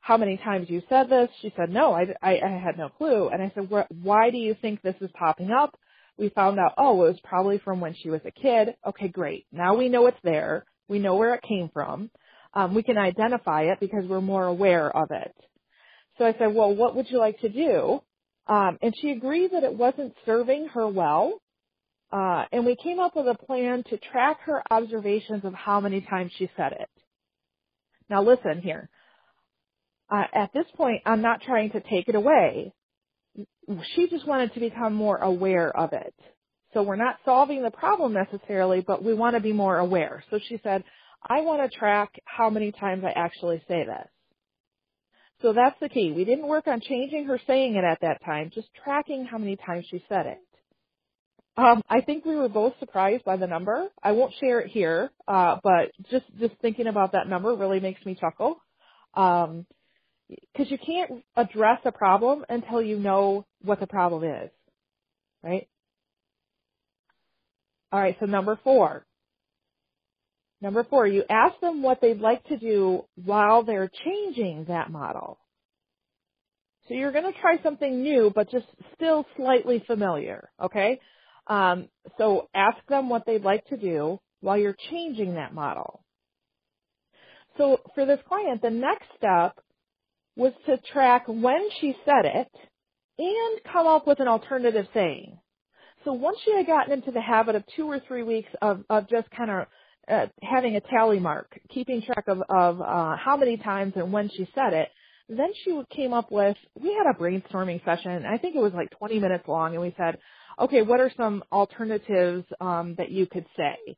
how 0.00 0.16
many 0.16 0.38
times 0.38 0.68
you 0.70 0.82
said 0.88 1.08
this? 1.08 1.28
She 1.40 1.52
said, 1.56 1.70
no, 1.70 1.92
I, 1.92 2.06
I, 2.22 2.40
I 2.40 2.48
had 2.48 2.78
no 2.78 2.88
clue. 2.88 3.28
And 3.28 3.42
I 3.42 3.52
said, 3.54 3.68
why 4.02 4.30
do 4.30 4.38
you 4.38 4.56
think 4.60 4.82
this 4.82 4.94
is 5.00 5.10
popping 5.14 5.50
up? 5.50 5.78
We 6.18 6.30
found 6.30 6.58
out, 6.58 6.74
oh, 6.76 7.04
it 7.04 7.10
was 7.10 7.20
probably 7.24 7.58
from 7.58 7.80
when 7.80 7.94
she 7.94 8.10
was 8.10 8.20
a 8.24 8.30
kid. 8.30 8.74
Okay, 8.86 9.08
great. 9.08 9.46
Now 9.52 9.76
we 9.76 9.88
know 9.88 10.06
it's 10.06 10.18
there. 10.24 10.64
We 10.88 10.98
know 10.98 11.16
where 11.16 11.34
it 11.34 11.42
came 11.42 11.70
from. 11.72 12.10
Um, 12.54 12.74
we 12.74 12.82
can 12.82 12.98
identify 12.98 13.64
it 13.64 13.78
because 13.80 14.04
we're 14.06 14.20
more 14.20 14.44
aware 14.44 14.94
of 14.94 15.10
it. 15.10 15.34
So 16.16 16.24
I 16.24 16.32
said, 16.38 16.54
well, 16.54 16.74
what 16.74 16.96
would 16.96 17.10
you 17.10 17.18
like 17.18 17.40
to 17.40 17.48
do? 17.48 18.00
Um, 18.46 18.78
and 18.82 18.94
she 19.00 19.10
agreed 19.10 19.52
that 19.52 19.62
it 19.62 19.74
wasn't 19.74 20.14
serving 20.26 20.68
her 20.74 20.88
well. 20.88 21.40
Uh, 22.10 22.46
and 22.50 22.64
we 22.64 22.74
came 22.74 22.98
up 22.98 23.14
with 23.14 23.26
a 23.28 23.34
plan 23.34 23.84
to 23.90 23.98
track 23.98 24.40
her 24.46 24.62
observations 24.70 25.44
of 25.44 25.52
how 25.52 25.80
many 25.80 26.00
times 26.00 26.32
she 26.36 26.50
said 26.56 26.72
it. 26.72 26.88
Now 28.08 28.22
listen 28.22 28.60
here 28.62 28.88
uh, 30.10 30.24
at 30.32 30.52
this 30.52 30.66
point, 30.76 31.02
I'm 31.04 31.22
not 31.22 31.42
trying 31.42 31.70
to 31.72 31.80
take 31.80 32.08
it 32.08 32.14
away. 32.14 32.72
She 33.94 34.08
just 34.08 34.26
wanted 34.26 34.54
to 34.54 34.60
become 34.60 34.94
more 34.94 35.18
aware 35.18 35.74
of 35.76 35.92
it. 35.92 36.14
So 36.74 36.82
we're 36.82 36.96
not 36.96 37.16
solving 37.24 37.62
the 37.62 37.70
problem 37.70 38.12
necessarily, 38.12 38.82
but 38.86 39.02
we 39.02 39.14
want 39.14 39.36
to 39.36 39.40
be 39.40 39.52
more 39.52 39.78
aware. 39.78 40.22
So 40.30 40.38
she 40.48 40.60
said, 40.62 40.84
I 41.26 41.40
want 41.40 41.70
to 41.70 41.78
track 41.78 42.10
how 42.24 42.50
many 42.50 42.72
times 42.72 43.04
I 43.04 43.12
actually 43.18 43.62
say 43.68 43.84
this. 43.84 44.08
So 45.40 45.52
that's 45.52 45.78
the 45.80 45.88
key. 45.88 46.12
We 46.12 46.24
didn't 46.24 46.48
work 46.48 46.66
on 46.66 46.80
changing 46.80 47.26
her 47.26 47.40
saying 47.46 47.76
it 47.76 47.84
at 47.84 48.00
that 48.02 48.24
time, 48.24 48.50
just 48.52 48.68
tracking 48.84 49.24
how 49.24 49.38
many 49.38 49.56
times 49.56 49.86
she 49.90 50.02
said 50.08 50.26
it. 50.26 50.38
Um, 51.56 51.82
I 51.88 52.02
think 52.02 52.24
we 52.24 52.36
were 52.36 52.48
both 52.48 52.74
surprised 52.78 53.24
by 53.24 53.36
the 53.36 53.46
number. 53.46 53.88
I 54.02 54.12
won't 54.12 54.32
share 54.40 54.60
it 54.60 54.70
here, 54.70 55.10
uh, 55.26 55.56
but 55.62 55.90
just 56.10 56.24
just 56.38 56.54
thinking 56.62 56.86
about 56.86 57.12
that 57.12 57.28
number 57.28 57.54
really 57.54 57.80
makes 57.80 58.04
me 58.06 58.14
chuckle. 58.14 58.62
Um, 59.14 59.66
because 60.28 60.70
you 60.70 60.78
can't 60.78 61.24
address 61.36 61.80
a 61.84 61.92
problem 61.92 62.44
until 62.48 62.82
you 62.82 62.98
know 62.98 63.46
what 63.62 63.80
the 63.80 63.86
problem 63.86 64.24
is, 64.24 64.50
right? 65.42 65.68
All 67.92 68.00
right, 68.00 68.16
so 68.20 68.26
number 68.26 68.58
four. 68.62 69.06
Number 70.60 70.84
four, 70.84 71.06
you 71.06 71.22
ask 71.30 71.58
them 71.60 71.82
what 71.82 72.00
they'd 72.00 72.20
like 72.20 72.44
to 72.48 72.58
do 72.58 73.04
while 73.14 73.62
they're 73.62 73.90
changing 74.04 74.66
that 74.68 74.90
model. 74.90 75.38
So 76.88 76.94
you're 76.94 77.12
going 77.12 77.32
to 77.32 77.40
try 77.40 77.62
something 77.62 78.02
new, 78.02 78.32
but 78.34 78.50
just 78.50 78.66
still 78.94 79.24
slightly 79.36 79.84
familiar, 79.86 80.50
okay? 80.60 81.00
Um, 81.46 81.88
so 82.16 82.48
ask 82.54 82.78
them 82.88 83.08
what 83.08 83.24
they'd 83.26 83.44
like 83.44 83.66
to 83.66 83.76
do 83.76 84.18
while 84.40 84.58
you're 84.58 84.76
changing 84.90 85.34
that 85.34 85.54
model. 85.54 86.02
So 87.56 87.78
for 87.94 88.06
this 88.06 88.20
client, 88.26 88.62
the 88.62 88.70
next 88.70 89.06
step 89.16 89.58
was 90.38 90.52
to 90.66 90.78
track 90.92 91.24
when 91.26 91.68
she 91.80 91.94
said 92.04 92.24
it 92.24 92.48
and 93.18 93.60
come 93.72 93.88
up 93.88 94.06
with 94.06 94.20
an 94.20 94.28
alternative 94.28 94.86
saying. 94.94 95.36
So 96.04 96.12
once 96.12 96.38
she 96.44 96.54
had 96.56 96.66
gotten 96.66 96.92
into 96.92 97.10
the 97.10 97.20
habit 97.20 97.56
of 97.56 97.64
two 97.74 97.86
or 97.86 98.00
three 98.06 98.22
weeks 98.22 98.48
of, 98.62 98.84
of 98.88 99.10
just 99.10 99.28
kind 99.30 99.50
of 99.50 99.66
uh, 100.08 100.26
having 100.40 100.76
a 100.76 100.80
tally 100.80 101.18
mark, 101.18 101.58
keeping 101.68 102.02
track 102.02 102.24
of, 102.28 102.40
of 102.48 102.80
uh, 102.80 103.16
how 103.16 103.36
many 103.36 103.56
times 103.56 103.94
and 103.96 104.12
when 104.12 104.30
she 104.30 104.48
said 104.54 104.72
it, 104.72 104.88
then 105.28 105.48
she 105.64 105.82
came 105.94 106.14
up 106.14 106.30
with, 106.30 106.56
we 106.80 106.94
had 106.94 107.12
a 107.12 107.18
brainstorming 107.18 107.84
session, 107.84 108.24
I 108.24 108.38
think 108.38 108.54
it 108.54 108.60
was 108.60 108.72
like 108.72 108.90
20 108.92 109.18
minutes 109.18 109.44
long, 109.48 109.72
and 109.72 109.82
we 109.82 109.92
said, 109.98 110.18
okay, 110.58 110.82
what 110.82 111.00
are 111.00 111.10
some 111.16 111.42
alternatives 111.50 112.46
um, 112.60 112.94
that 112.96 113.10
you 113.10 113.26
could 113.26 113.44
say? 113.56 113.96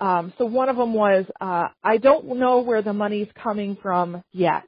Um, 0.00 0.32
so 0.38 0.46
one 0.46 0.68
of 0.68 0.76
them 0.76 0.94
was, 0.94 1.26
uh, 1.40 1.68
I 1.82 1.98
don't 1.98 2.38
know 2.38 2.60
where 2.60 2.80
the 2.80 2.92
money's 2.92 3.28
coming 3.42 3.76
from 3.82 4.22
yet 4.32 4.62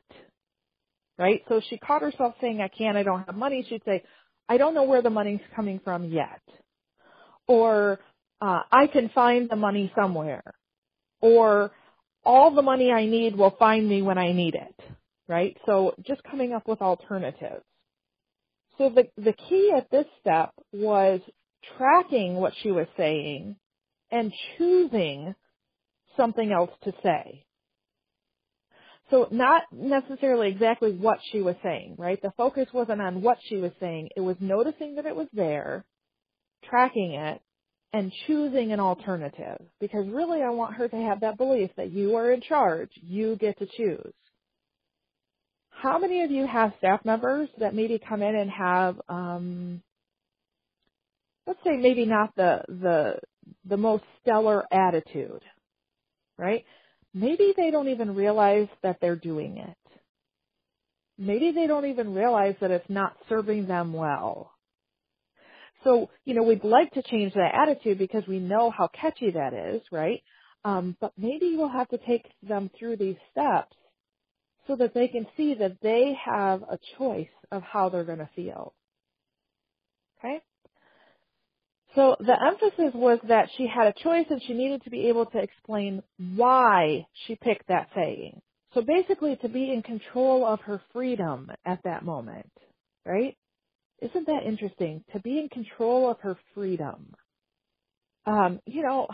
right? 1.18 1.42
So 1.48 1.56
if 1.56 1.64
she 1.68 1.78
caught 1.78 2.02
herself 2.02 2.34
saying, 2.40 2.60
I 2.60 2.68
can't, 2.68 2.96
I 2.96 3.02
don't 3.02 3.24
have 3.24 3.36
money, 3.36 3.64
she'd 3.68 3.82
say, 3.84 4.02
I 4.48 4.58
don't 4.58 4.74
know 4.74 4.84
where 4.84 5.02
the 5.02 5.10
money's 5.10 5.40
coming 5.54 5.80
from 5.82 6.04
yet. 6.04 6.42
Or, 7.48 7.98
uh, 8.40 8.60
I 8.70 8.86
can 8.86 9.08
find 9.14 9.48
the 9.48 9.56
money 9.56 9.92
somewhere. 9.96 10.42
Or, 11.20 11.72
all 12.26 12.52
the 12.52 12.62
money 12.62 12.90
I 12.90 13.06
need 13.06 13.36
will 13.36 13.54
find 13.56 13.88
me 13.88 14.02
when 14.02 14.18
I 14.18 14.32
need 14.32 14.56
it, 14.56 14.80
right? 15.28 15.56
So 15.64 15.94
just 16.04 16.22
coming 16.24 16.52
up 16.52 16.66
with 16.66 16.82
alternatives. 16.82 17.64
So 18.76 18.90
the, 18.90 19.04
the 19.16 19.32
key 19.32 19.72
at 19.74 19.90
this 19.90 20.06
step 20.20 20.50
was 20.72 21.20
tracking 21.78 22.34
what 22.34 22.52
she 22.62 22.72
was 22.72 22.88
saying 22.96 23.56
and 24.10 24.32
choosing 24.58 25.34
something 26.16 26.52
else 26.52 26.72
to 26.82 26.92
say. 27.02 27.44
So 29.10 29.28
not 29.30 29.62
necessarily 29.70 30.48
exactly 30.48 30.92
what 30.92 31.18
she 31.30 31.40
was 31.40 31.54
saying, 31.62 31.94
right? 31.96 32.20
The 32.20 32.32
focus 32.36 32.66
wasn't 32.72 33.00
on 33.00 33.22
what 33.22 33.38
she 33.48 33.56
was 33.56 33.70
saying. 33.78 34.08
It 34.16 34.20
was 34.20 34.36
noticing 34.40 34.96
that 34.96 35.06
it 35.06 35.14
was 35.14 35.28
there, 35.32 35.84
tracking 36.64 37.12
it, 37.14 37.40
and 37.92 38.12
choosing 38.26 38.72
an 38.72 38.80
alternative. 38.80 39.58
Because 39.80 40.06
really 40.08 40.42
I 40.42 40.50
want 40.50 40.74
her 40.74 40.88
to 40.88 40.96
have 40.96 41.20
that 41.20 41.38
belief 41.38 41.70
that 41.76 41.92
you 41.92 42.16
are 42.16 42.32
in 42.32 42.40
charge. 42.40 42.90
You 42.94 43.36
get 43.36 43.58
to 43.60 43.66
choose. 43.66 44.12
How 45.70 45.98
many 45.98 46.22
of 46.22 46.30
you 46.32 46.46
have 46.46 46.72
staff 46.78 47.04
members 47.04 47.48
that 47.58 47.74
maybe 47.74 48.00
come 48.00 48.22
in 48.22 48.34
and 48.34 48.50
have, 48.50 49.00
um, 49.08 49.82
let's 51.46 51.62
say 51.62 51.76
maybe 51.76 52.06
not 52.06 52.34
the, 52.34 52.62
the, 52.66 53.20
the 53.64 53.76
most 53.76 54.02
stellar 54.22 54.64
attitude, 54.72 55.42
right? 56.38 56.64
Maybe 57.16 57.54
they 57.56 57.70
don't 57.70 57.88
even 57.88 58.14
realize 58.14 58.68
that 58.82 58.98
they're 59.00 59.16
doing 59.16 59.56
it. 59.56 59.76
Maybe 61.18 61.50
they 61.52 61.66
don't 61.66 61.86
even 61.86 62.12
realize 62.12 62.56
that 62.60 62.70
it's 62.70 62.90
not 62.90 63.16
serving 63.28 63.66
them 63.66 63.94
well. 63.94 64.52
So, 65.82 66.10
you 66.26 66.34
know, 66.34 66.42
we'd 66.42 66.62
like 66.64 66.92
to 66.92 67.02
change 67.02 67.32
that 67.34 67.54
attitude 67.54 67.98
because 67.98 68.24
we 68.28 68.38
know 68.38 68.70
how 68.70 68.88
catchy 68.88 69.30
that 69.30 69.54
is, 69.54 69.80
right? 69.90 70.22
Um, 70.64 70.96
but 71.00 71.12
maybe 71.16 71.54
we'll 71.56 71.68
have 71.68 71.88
to 71.88 71.98
take 71.98 72.26
them 72.42 72.70
through 72.78 72.98
these 72.98 73.16
steps 73.32 73.76
so 74.66 74.76
that 74.76 74.92
they 74.92 75.08
can 75.08 75.26
see 75.36 75.54
that 75.54 75.78
they 75.80 76.14
have 76.22 76.62
a 76.62 76.78
choice 76.98 77.28
of 77.50 77.62
how 77.62 77.88
they're 77.88 78.04
going 78.04 78.18
to 78.18 78.28
feel. 78.36 78.74
Okay? 80.18 80.42
So 81.96 82.16
the 82.20 82.36
emphasis 82.40 82.94
was 82.94 83.20
that 83.28 83.48
she 83.58 83.66
had 83.66 83.88
a 83.88 83.94
choice 84.04 84.26
and 84.30 84.42
she 84.46 84.54
needed 84.54 84.84
to 84.84 84.90
be 84.90 85.08
able 85.08 85.26
to 85.26 85.38
explain 85.38 86.02
why 86.36 87.06
she 87.26 87.36
picked 87.36 87.68
that 87.68 87.88
saying. 87.96 88.42
So 88.74 88.82
basically 88.82 89.36
to 89.36 89.48
be 89.48 89.72
in 89.72 89.82
control 89.82 90.46
of 90.46 90.60
her 90.62 90.82
freedom 90.92 91.50
at 91.64 91.82
that 91.84 92.04
moment, 92.04 92.52
right? 93.06 93.36
Isn't 94.02 94.26
that 94.26 94.44
interesting? 94.46 95.04
To 95.14 95.20
be 95.20 95.38
in 95.40 95.48
control 95.48 96.10
of 96.10 96.20
her 96.20 96.38
freedom. 96.54 97.14
Um, 98.26 98.60
you 98.66 98.82
know, 98.82 99.08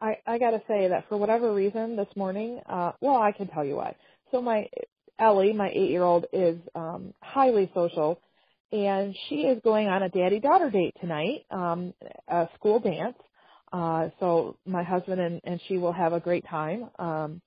I, 0.00 0.18
I 0.26 0.38
gotta 0.38 0.62
say 0.68 0.88
that 0.88 1.08
for 1.08 1.16
whatever 1.18 1.52
reason 1.52 1.96
this 1.96 2.08
morning, 2.16 2.60
uh, 2.68 2.92
well, 3.00 3.16
I 3.16 3.32
can 3.32 3.48
tell 3.48 3.64
you 3.64 3.76
why. 3.76 3.96
So 4.30 4.40
my, 4.40 4.68
Ellie, 5.18 5.52
my 5.52 5.70
eight 5.70 5.90
year 5.90 6.04
old 6.04 6.26
is, 6.32 6.58
um, 6.76 7.12
highly 7.22 7.70
social 7.74 8.20
and 8.72 9.16
she 9.28 9.36
is 9.42 9.60
going 9.62 9.88
on 9.88 10.02
a 10.02 10.08
daddy 10.08 10.40
daughter 10.40 10.70
date 10.70 10.94
tonight, 11.00 11.44
um, 11.50 11.94
a 12.28 12.48
school 12.54 12.80
dance. 12.80 13.16
Uh, 13.72 14.08
so 14.18 14.56
my 14.66 14.82
husband 14.82 15.20
and, 15.20 15.40
and 15.44 15.60
she 15.68 15.78
will 15.78 15.92
have 15.92 16.12
a 16.12 16.20
great 16.20 16.44
time. 16.48 16.90
Um, 16.98 17.40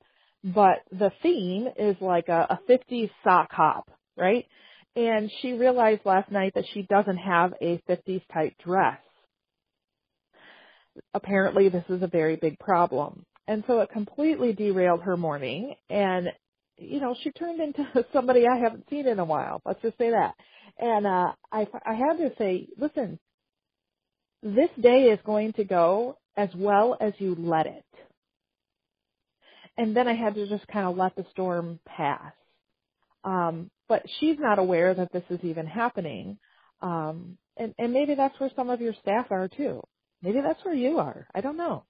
but 0.43 0.79
the 0.91 1.11
theme 1.21 1.67
is 1.77 1.95
like 2.01 2.27
a, 2.29 2.47
a 2.49 2.59
50s 2.69 3.09
sock 3.23 3.51
hop. 3.51 3.89
right? 4.17 4.45
And 4.95 5.31
she 5.41 5.53
realized 5.53 6.01
last 6.05 6.31
night 6.31 6.53
that 6.55 6.65
she 6.73 6.83
doesn't 6.83 7.17
have 7.17 7.53
a 7.61 7.81
50s 7.89 8.21
type 8.31 8.53
dress. 8.63 8.99
Apparently 11.13 11.69
this 11.69 11.85
is 11.89 12.03
a 12.03 12.07
very 12.07 12.35
big 12.35 12.59
problem. 12.59 13.25
And 13.47 13.63
so 13.67 13.79
it 13.79 13.89
completely 13.89 14.53
derailed 14.53 15.01
her 15.03 15.17
morning 15.17 15.75
and 15.89 16.27
you 16.83 16.99
know, 16.99 17.15
she 17.21 17.31
turned 17.31 17.59
into 17.61 17.85
somebody 18.13 18.45
I 18.47 18.57
haven't 18.57 18.89
seen 18.89 19.07
in 19.07 19.19
a 19.19 19.25
while. 19.25 19.61
Let's 19.65 19.81
just 19.81 19.97
say 19.97 20.11
that. 20.11 20.35
And 20.77 21.05
uh 21.05 21.33
I 21.51 21.67
I 21.85 21.93
had 21.93 22.17
to 22.17 22.31
say, 22.37 22.67
listen, 22.77 23.19
this 24.41 24.69
day 24.79 25.03
is 25.05 25.19
going 25.25 25.53
to 25.53 25.63
go 25.63 26.17
as 26.35 26.49
well 26.55 26.97
as 26.99 27.13
you 27.17 27.35
let 27.35 27.65
it. 27.65 27.85
And 29.77 29.95
then 29.95 30.07
I 30.07 30.13
had 30.13 30.35
to 30.35 30.47
just 30.47 30.67
kind 30.67 30.87
of 30.87 30.97
let 30.97 31.15
the 31.15 31.25
storm 31.31 31.79
pass. 31.85 32.33
Um, 33.23 33.71
but 33.87 34.03
she's 34.19 34.37
not 34.39 34.59
aware 34.59 34.93
that 34.93 35.11
this 35.11 35.23
is 35.29 35.39
even 35.43 35.65
happening. 35.65 36.37
Um, 36.81 37.37
and, 37.57 37.73
and 37.77 37.93
maybe 37.93 38.15
that's 38.15 38.39
where 38.39 38.51
some 38.55 38.69
of 38.69 38.81
your 38.81 38.93
staff 39.01 39.27
are 39.31 39.47
too. 39.47 39.81
Maybe 40.21 40.39
that's 40.41 40.63
where 40.63 40.73
you 40.73 40.99
are. 40.99 41.27
I 41.33 41.41
don't 41.41 41.57
know. 41.57 41.85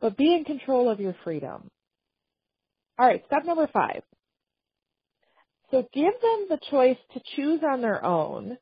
But 0.00 0.16
be 0.16 0.34
in 0.34 0.44
control 0.44 0.90
of 0.90 1.00
your 1.00 1.16
freedom. 1.24 1.70
All 2.98 3.06
right, 3.06 3.22
step 3.26 3.44
number 3.44 3.68
five. 3.72 4.02
So 5.70 5.86
give 5.92 6.12
them 6.22 6.46
the 6.48 6.58
choice 6.70 6.98
to 7.14 7.20
choose 7.34 7.60
on 7.68 7.80
their 7.80 8.04
own 8.04 8.56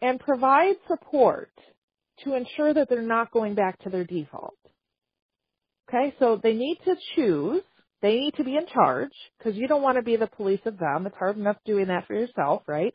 and 0.00 0.18
provide 0.18 0.76
support 0.88 1.52
to 2.24 2.34
ensure 2.34 2.74
that 2.74 2.88
they're 2.88 3.02
not 3.02 3.30
going 3.30 3.54
back 3.54 3.78
to 3.80 3.90
their 3.90 4.04
default. 4.04 4.56
Okay, 5.88 6.14
so 6.18 6.40
they 6.42 6.54
need 6.54 6.78
to 6.84 6.94
choose. 7.14 7.62
They 8.00 8.14
need 8.18 8.34
to 8.36 8.44
be 8.44 8.56
in 8.56 8.66
charge 8.72 9.12
because 9.38 9.56
you 9.56 9.68
don't 9.68 9.82
want 9.82 9.96
to 9.96 10.02
be 10.02 10.16
the 10.16 10.26
police 10.26 10.60
of 10.64 10.78
them. 10.78 11.06
It's 11.06 11.16
hard 11.16 11.36
enough 11.36 11.56
doing 11.64 11.86
that 11.88 12.06
for 12.06 12.14
yourself, 12.14 12.62
right? 12.66 12.94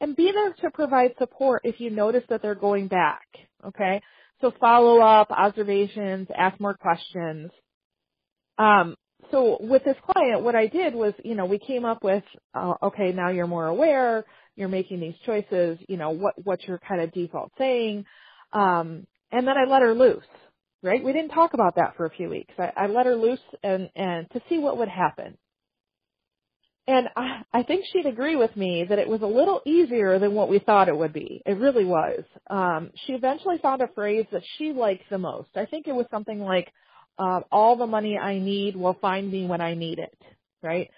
And 0.00 0.16
be 0.16 0.32
there 0.32 0.52
to 0.52 0.70
provide 0.72 1.14
support 1.18 1.62
if 1.64 1.80
you 1.80 1.90
notice 1.90 2.24
that 2.28 2.42
they're 2.42 2.54
going 2.54 2.88
back. 2.88 3.26
Okay, 3.66 4.00
so 4.40 4.52
follow 4.60 5.00
up, 5.00 5.30
observations, 5.30 6.28
ask 6.36 6.58
more 6.60 6.74
questions. 6.74 7.50
Um, 8.58 8.96
so 9.30 9.58
with 9.60 9.84
this 9.84 9.96
client, 10.10 10.42
what 10.42 10.54
I 10.54 10.66
did 10.66 10.94
was, 10.94 11.14
you 11.24 11.34
know, 11.34 11.46
we 11.46 11.58
came 11.58 11.84
up 11.84 12.04
with, 12.04 12.24
uh, 12.54 12.74
okay, 12.82 13.12
now 13.12 13.30
you're 13.30 13.46
more 13.46 13.66
aware 13.66 14.24
you're 14.56 14.68
making 14.68 15.00
these 15.00 15.14
choices, 15.24 15.78
you 15.88 15.96
know, 15.96 16.10
what, 16.10 16.34
what's 16.42 16.64
your 16.64 16.78
kind 16.78 17.00
of 17.00 17.12
default 17.12 17.52
saying? 17.58 18.04
Um, 18.52 19.06
and 19.30 19.46
then 19.46 19.56
I 19.56 19.70
let 19.70 19.82
her 19.82 19.94
loose, 19.94 20.24
right? 20.82 21.04
We 21.04 21.12
didn't 21.12 21.30
talk 21.30 21.54
about 21.54 21.76
that 21.76 21.96
for 21.96 22.06
a 22.06 22.10
few 22.10 22.28
weeks. 22.30 22.54
I, 22.58 22.72
I 22.76 22.86
let 22.86 23.06
her 23.06 23.16
loose 23.16 23.38
and, 23.62 23.90
and 23.94 24.28
to 24.30 24.40
see 24.48 24.58
what 24.58 24.78
would 24.78 24.88
happen. 24.88 25.36
And 26.88 27.08
I, 27.16 27.42
I 27.52 27.62
think 27.64 27.84
she'd 27.92 28.06
agree 28.06 28.36
with 28.36 28.56
me 28.56 28.86
that 28.88 28.98
it 28.98 29.08
was 29.08 29.20
a 29.20 29.26
little 29.26 29.60
easier 29.66 30.18
than 30.18 30.32
what 30.32 30.48
we 30.48 30.58
thought 30.58 30.88
it 30.88 30.96
would 30.96 31.12
be. 31.12 31.42
It 31.44 31.58
really 31.58 31.84
was. 31.84 32.22
Um, 32.48 32.90
she 33.06 33.12
eventually 33.12 33.58
found 33.58 33.82
a 33.82 33.88
phrase 33.88 34.26
that 34.32 34.42
she 34.56 34.72
liked 34.72 35.10
the 35.10 35.18
most. 35.18 35.50
I 35.56 35.66
think 35.66 35.86
it 35.86 35.94
was 35.94 36.06
something 36.10 36.40
like, 36.40 36.72
uh, 37.18 37.40
all 37.50 37.76
the 37.76 37.86
money 37.86 38.18
I 38.18 38.38
need 38.38 38.76
will 38.76 38.94
find 39.00 39.30
me 39.30 39.46
when 39.46 39.60
I 39.60 39.74
need 39.74 39.98
it, 39.98 40.18
right? 40.62 40.90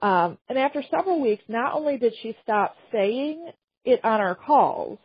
Um, 0.00 0.38
and 0.48 0.58
after 0.58 0.82
several 0.90 1.20
weeks, 1.20 1.42
not 1.48 1.74
only 1.74 1.96
did 1.96 2.14
she 2.22 2.36
stop 2.42 2.76
saying 2.92 3.50
it 3.84 4.04
on 4.04 4.20
our 4.20 4.34
calls, 4.34 4.98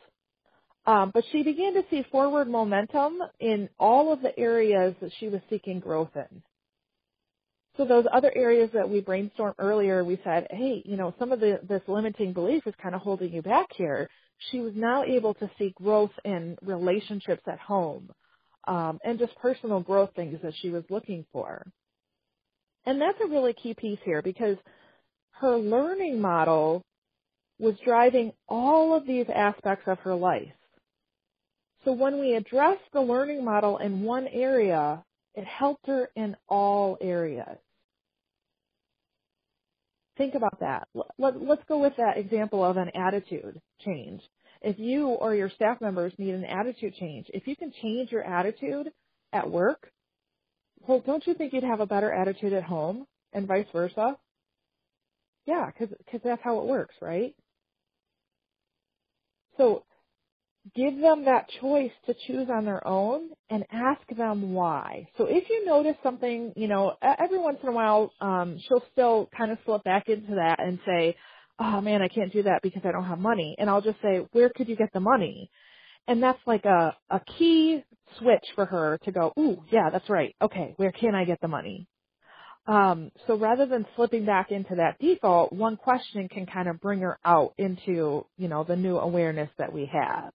um, 0.86 1.12
but 1.14 1.24
she 1.32 1.44
began 1.44 1.74
to 1.76 1.84
see 1.90 2.04
forward 2.12 2.50
momentum 2.50 3.20
in 3.40 3.70
all 3.80 4.12
of 4.12 4.22
the 4.22 4.38
areas 4.38 4.96
that 5.02 5.12
she 5.20 5.30
was 5.30 5.42
seeking 5.50 5.80
growth 5.80 6.10
in. 6.16 6.42
So 7.78 7.86
those 7.86 8.06
other 8.12 8.32
areas 8.36 8.70
that 8.74 8.90
we 8.90 9.02
brainstormed 9.02 9.56
earlier, 9.58 10.04
we 10.04 10.20
said, 10.24 10.48
hey, 10.50 10.82
you 10.86 10.98
know, 10.98 11.16
some 11.18 11.32
of 11.32 11.40
the, 11.40 11.60
this 11.68 11.82
limiting 11.88 12.34
belief 12.34 12.68
is 12.68 12.74
kind 12.82 12.94
of 12.94 13.02
holding 13.02 13.32
you 13.32 13.42
back 13.42 13.68
here. 13.74 14.10
She 14.52 14.60
was 14.60 14.74
now 14.76 15.04
able 15.04 15.36
to 15.36 15.50
see 15.58 15.74
growth 15.82 16.12
in 16.26 16.58
relationships 16.62 17.44
at 17.48 17.60
home 17.60 18.10
um, 18.68 19.00
and 19.04 19.20
just 19.20 19.36
personal 19.36 19.80
growth 19.80 20.12
things 20.16 20.40
that 20.44 20.54
she 20.62 20.70
was 20.70 20.84
looking 20.90 21.26
for. 21.32 21.66
And 22.86 23.00
that's 23.00 23.20
a 23.24 23.28
really 23.28 23.54
key 23.54 23.74
piece 23.74 24.00
here 24.04 24.22
because 24.22 24.58
her 25.40 25.58
learning 25.58 26.20
model 26.20 26.84
was 27.60 27.76
driving 27.86 28.34
all 28.48 28.96
of 28.96 29.06
these 29.06 29.28
aspects 29.34 29.88
of 29.88 30.00
her 30.00 30.16
life. 30.16 30.52
So 31.86 31.94
when 31.94 32.20
we 32.20 32.34
address 32.34 32.78
the 32.94 33.02
learning 33.02 33.44
model 33.44 33.78
in 33.78 34.04
one 34.04 34.28
area, 34.28 35.04
it 35.36 35.46
helped 35.46 35.88
her 35.88 36.10
in 36.16 36.36
all 36.48 36.98
areas. 37.02 37.58
Think 40.18 40.36
about 40.36 40.60
that. 40.60 40.88
Let, 41.18 41.36
us 41.36 41.58
go 41.68 41.80
with 41.80 41.94
that 41.98 42.18
example 42.18 42.64
of 42.64 42.78
an 42.78 42.92
attitude 42.94 43.60
change. 43.84 44.22
If 44.62 44.80
you 44.80 45.08
or 45.08 45.36
your 45.36 45.50
staff 45.50 45.82
members 45.82 46.14
need 46.18 46.34
an 46.34 46.46
attitude 46.46 46.96
change, 46.96 47.28
if 47.34 47.48
you 47.48 47.56
can 47.56 47.74
change 47.82 48.12
your 48.12 48.24
attitude 48.24 48.92
at 49.34 49.50
work, 49.50 49.92
well, 50.88 51.02
don't 51.06 51.26
you 51.28 51.34
think 51.34 51.54
you'd 51.54 51.64
have 51.64 51.80
a 51.80 51.86
better 51.86 52.12
attitude 52.12 52.54
at 52.54 52.64
home 52.64 53.06
and 53.34 53.48
vice 53.48 53.68
versa? 53.74 54.18
Yeah, 55.46 55.68
because 55.68 55.96
cause 56.12 56.22
that's 56.24 56.42
how 56.44 56.60
it 56.60 56.66
works, 56.68 56.96
right? 57.02 57.36
So 59.58 59.84
give 60.76 61.00
them 61.00 61.26
that 61.26 61.48
choice 61.60 61.92
to 62.06 62.14
choose 62.28 62.48
on 62.50 62.66
their 62.66 62.86
own 62.88 63.30
and 63.50 63.66
ask 63.72 64.02
them 64.16 64.54
why. 64.54 65.08
So 65.18 65.26
if 65.26 65.50
you 65.50 65.66
notice 65.66 65.96
something, 66.04 66.54
you 66.56 66.68
know, 66.68 66.94
every 67.02 67.40
once 67.40 67.58
in 67.64 67.70
a 67.70 67.72
while, 67.72 68.14
um, 68.22 68.58
she'll 68.68 68.84
still 68.92 69.30
kind 69.36 69.52
of 69.52 69.58
slip 69.66 69.84
back 69.84 70.08
into 70.08 70.36
that 70.36 70.60
and 70.60 70.80
say, 70.86 71.16
oh 71.62 71.82
man, 71.82 72.02
I 72.02 72.10
can't 72.10 72.34
do 72.34 72.44
that 72.44 72.62
because 72.64 72.82
I 72.86 72.92
don't 72.92 73.06
have 73.06 73.20
money. 73.20 73.56
And 73.60 73.70
I'll 73.70 73.82
just 73.82 74.02
say, 74.02 74.26
where 74.34 74.50
could 74.50 74.68
you 74.68 74.76
get 74.76 74.92
the 74.94 75.00
money? 75.00 75.52
And 76.08 76.22
that's 76.24 76.40
like 76.48 76.66
a, 76.66 76.96
a 77.10 77.22
key 77.38 77.84
switch 78.20 78.46
for 78.56 78.66
her 78.66 79.00
to 79.06 79.12
go, 79.12 79.34
ooh, 79.40 79.64
yeah, 79.72 79.90
that's 79.92 80.10
right. 80.10 80.36
Okay, 80.42 80.74
where 80.78 80.92
can 80.92 81.16
I 81.16 81.26
get 81.26 81.40
the 81.42 81.48
money? 81.48 81.88
Um, 82.68 83.12
so 83.28 83.38
rather 83.38 83.66
than 83.66 83.86
slipping 83.96 84.26
back 84.26 84.52
into 84.52 84.76
that 84.76 85.00
default, 85.00 85.54
one 85.54 85.78
question 85.78 86.30
can 86.30 86.46
kind 86.46 86.70
of 86.70 86.80
bring 86.82 87.00
her 87.02 87.20
out 87.26 87.54
into, 87.58 88.26
you 88.38 88.48
know, 88.48 88.64
the 88.64 88.76
new 88.76 88.98
awareness 88.98 89.50
that 89.58 89.74
we 89.74 89.90
have. 89.92 90.32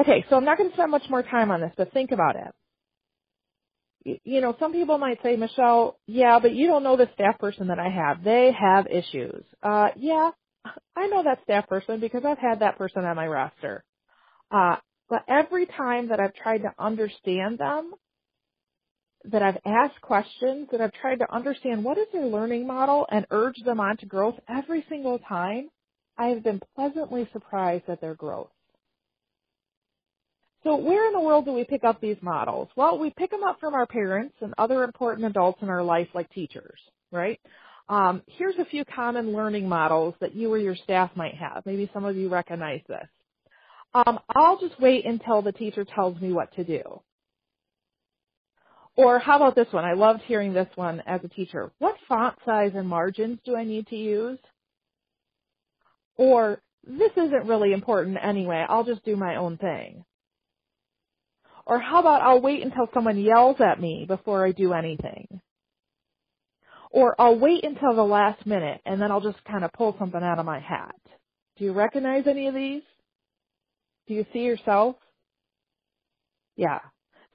Okay, 0.00 0.24
so 0.30 0.36
I'm 0.36 0.44
not 0.44 0.58
going 0.58 0.70
to 0.70 0.76
spend 0.76 0.90
much 0.90 1.04
more 1.10 1.22
time 1.22 1.50
on 1.50 1.60
this, 1.60 1.72
but 1.76 1.92
think 1.92 2.12
about 2.12 2.36
it. 2.36 2.52
You 4.04 4.40
know, 4.40 4.56
some 4.58 4.72
people 4.72 4.98
might 4.98 5.22
say, 5.22 5.36
Michelle, 5.36 5.98
yeah, 6.06 6.38
but 6.40 6.54
you 6.54 6.66
don't 6.66 6.82
know 6.82 6.96
the 6.96 7.10
staff 7.14 7.38
person 7.38 7.68
that 7.68 7.78
I 7.78 7.88
have. 7.88 8.24
They 8.24 8.52
have 8.52 8.86
issues. 8.88 9.44
Uh, 9.62 9.88
yeah, 9.96 10.30
I 10.96 11.06
know 11.06 11.22
that 11.24 11.42
staff 11.44 11.68
person 11.68 12.00
because 12.00 12.22
I've 12.24 12.38
had 12.38 12.60
that 12.60 12.78
person 12.78 13.04
on 13.04 13.16
my 13.16 13.26
roster. 13.26 13.84
Uh, 14.50 14.76
but 15.08 15.24
every 15.28 15.66
time 15.66 16.08
that 16.08 16.20
I've 16.20 16.34
tried 16.34 16.58
to 16.58 16.72
understand 16.78 17.58
them, 17.58 17.92
that 19.24 19.42
I've 19.42 19.58
asked 19.64 20.00
questions, 20.00 20.68
that 20.72 20.80
I've 20.80 20.92
tried 20.92 21.20
to 21.20 21.32
understand 21.32 21.84
what 21.84 21.98
is 21.98 22.06
their 22.12 22.26
learning 22.26 22.66
model 22.66 23.06
and 23.10 23.26
urge 23.30 23.56
them 23.64 23.80
on 23.80 23.96
to 23.98 24.06
growth 24.06 24.34
every 24.48 24.84
single 24.88 25.18
time, 25.20 25.68
I 26.18 26.28
have 26.28 26.42
been 26.42 26.60
pleasantly 26.74 27.28
surprised 27.32 27.84
at 27.88 28.00
their 28.00 28.14
growth. 28.14 28.50
So 30.64 30.76
where 30.76 31.06
in 31.08 31.12
the 31.12 31.20
world 31.20 31.44
do 31.44 31.52
we 31.52 31.64
pick 31.64 31.82
up 31.82 32.00
these 32.00 32.16
models? 32.20 32.68
Well, 32.76 32.98
we 32.98 33.10
pick 33.10 33.30
them 33.30 33.42
up 33.42 33.58
from 33.58 33.74
our 33.74 33.86
parents 33.86 34.34
and 34.40 34.54
other 34.58 34.84
important 34.84 35.26
adults 35.26 35.60
in 35.62 35.68
our 35.68 35.82
life 35.82 36.08
like 36.14 36.30
teachers, 36.30 36.78
right? 37.10 37.40
Um, 37.88 38.22
here's 38.26 38.56
a 38.58 38.64
few 38.64 38.84
common 38.84 39.32
learning 39.32 39.68
models 39.68 40.14
that 40.20 40.34
you 40.34 40.52
or 40.52 40.58
your 40.58 40.76
staff 40.76 41.10
might 41.16 41.34
have. 41.34 41.66
Maybe 41.66 41.90
some 41.92 42.04
of 42.04 42.16
you 42.16 42.28
recognize 42.28 42.80
this. 42.88 43.08
Um, 43.94 44.20
I'll 44.34 44.58
just 44.58 44.80
wait 44.80 45.04
until 45.04 45.42
the 45.42 45.52
teacher 45.52 45.84
tells 45.84 46.20
me 46.20 46.32
what 46.32 46.54
to 46.54 46.64
do. 46.64 47.02
Or 48.94 49.18
how 49.18 49.36
about 49.36 49.54
this 49.54 49.72
one? 49.72 49.84
I 49.84 49.94
loved 49.94 50.22
hearing 50.26 50.52
this 50.52 50.68
one 50.74 51.02
as 51.06 51.20
a 51.24 51.28
teacher. 51.28 51.72
What 51.78 51.96
font 52.08 52.36
size 52.44 52.72
and 52.74 52.88
margins 52.88 53.38
do 53.44 53.56
I 53.56 53.64
need 53.64 53.86
to 53.88 53.96
use? 53.96 54.38
Or 56.16 56.60
this 56.86 57.12
isn't 57.16 57.46
really 57.46 57.72
important 57.72 58.18
anyway. 58.22 58.64
I'll 58.68 58.84
just 58.84 59.04
do 59.04 59.16
my 59.16 59.36
own 59.36 59.56
thing. 59.56 60.04
Or 61.66 61.78
how 61.78 62.00
about 62.00 62.22
I'll 62.22 62.40
wait 62.40 62.62
until 62.62 62.88
someone 62.94 63.18
yells 63.18 63.56
at 63.60 63.80
me 63.80 64.04
before 64.06 64.46
I 64.46 64.52
do 64.52 64.72
anything? 64.72 65.40
Or 66.90 67.14
I'll 67.20 67.38
wait 67.38 67.64
until 67.64 67.94
the 67.94 68.02
last 68.02 68.46
minute 68.46 68.80
and 68.84 69.00
then 69.00 69.10
I'll 69.10 69.20
just 69.20 69.42
kind 69.44 69.64
of 69.64 69.72
pull 69.72 69.96
something 69.98 70.22
out 70.22 70.38
of 70.38 70.46
my 70.46 70.60
hat. 70.60 70.94
Do 71.58 71.64
you 71.64 71.72
recognize 71.72 72.26
any 72.26 72.48
of 72.48 72.54
these? 72.54 72.82
Do 74.08 74.14
you 74.14 74.26
see 74.32 74.40
yourself? 74.40 74.96
Yeah, 76.56 76.80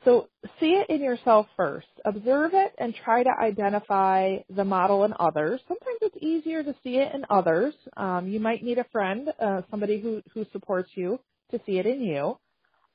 so 0.06 0.30
see 0.60 0.74
it 0.74 0.90
in 0.90 1.02
yourself 1.02 1.48
first. 1.58 1.88
Observe 2.06 2.52
it 2.54 2.74
and 2.78 2.94
try 3.04 3.24
to 3.24 3.32
identify 3.42 4.38
the 4.50 4.64
model 4.64 5.06
in 5.06 5.14
others. 5.20 5.60
Sometimes 5.68 5.98
it's 6.02 6.18
easier 6.22 6.64
to 6.64 6.76
see 6.84 6.98
it 6.98 7.14
in 7.14 7.26
others. 7.30 7.74
Um, 7.96 8.28
you 8.28 8.40
might 8.40 8.64
need 8.64 8.78
a 8.78 8.86
friend, 8.92 9.30
uh, 9.42 9.62
somebody 9.72 10.00
who, 10.00 10.22
who 10.34 10.46
supports 10.52 10.92
you 10.96 11.20
to 11.52 11.60
see 11.66 11.80
it 11.80 11.86
in 11.86 12.02
you. 12.02 12.38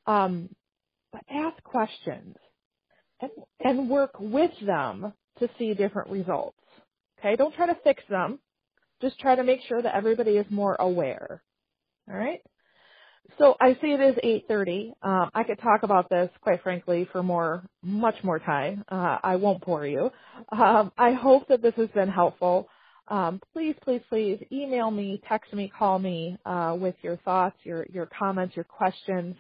Um, 0.07 0.49
but 1.13 1.23
ask 1.31 1.63
questions 1.65 2.37
and, 3.21 3.31
and 3.61 3.91
work 3.91 4.13
with 4.21 4.53
them 4.67 5.13
to 5.41 5.49
see 5.59 5.75
different 5.75 6.11
results. 6.11 6.59
Okay, 7.21 7.37
don't 7.37 7.55
try 7.55 7.67
to 7.67 7.79
fix 7.85 8.03
them. 8.11 8.41
Just 9.03 9.19
try 9.21 9.37
to 9.37 9.45
make 9.45 9.61
sure 9.69 9.83
that 9.83 9.95
everybody 9.97 10.33
is 10.39 10.47
more 10.51 10.77
aware. 10.79 11.43
All 12.11 12.17
right. 12.17 12.41
So 13.39 13.57
I 13.61 13.75
see 13.83 13.89
it 13.93 14.01
is 14.01 14.17
8:30. 14.51 14.93
Um, 15.03 15.31
I 15.35 15.45
could 15.45 15.59
talk 15.61 15.83
about 15.83 16.09
this, 16.11 16.31
quite 16.43 16.63
frankly, 16.63 17.09
for 17.13 17.23
more, 17.23 17.65
much 17.83 18.17
more 18.25 18.39
time. 18.39 18.85
Uh, 18.91 19.19
I 19.23 19.37
won't 19.37 19.65
bore 19.65 19.87
you. 19.87 20.11
Um, 20.53 20.93
I 20.99 21.13
hope 21.13 21.49
that 21.49 21.63
this 21.63 21.75
has 21.77 21.89
been 21.91 22.09
helpful. 22.11 22.69
Um, 23.09 23.41
please, 23.53 23.75
please, 23.85 24.03
please 24.11 24.41
email 24.53 24.91
me, 24.91 25.21
text 25.29 25.53
me, 25.55 25.73
call 25.77 25.99
me 25.99 26.37
uh, 26.47 26.77
with 26.81 26.97
your 27.03 27.17
thoughts, 27.19 27.57
your 27.65 27.87
your 27.93 28.07
comments, 28.07 28.57
your 28.57 28.67
questions. 28.67 29.37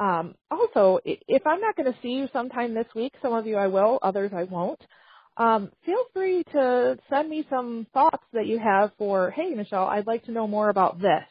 Um, 0.00 0.34
also, 0.50 1.00
if 1.04 1.46
I'm 1.46 1.60
not 1.60 1.76
going 1.76 1.92
to 1.92 1.98
see 2.02 2.10
you 2.10 2.28
sometime 2.32 2.74
this 2.74 2.88
week, 2.96 3.14
some 3.22 3.34
of 3.34 3.46
you 3.46 3.56
I 3.58 3.68
will, 3.68 4.00
others 4.02 4.32
I 4.34 4.44
won't 4.44 4.80
um, 5.36 5.70
feel 5.86 6.04
free 6.12 6.44
to 6.52 6.98
send 7.10 7.30
me 7.30 7.46
some 7.48 7.86
thoughts 7.94 8.24
that 8.34 8.46
you 8.46 8.58
have 8.58 8.90
for, 8.98 9.30
hey, 9.30 9.54
Michelle, 9.54 9.86
I'd 9.86 10.06
like 10.06 10.24
to 10.26 10.32
know 10.32 10.46
more 10.46 10.68
about 10.68 11.00
this. 11.00 11.24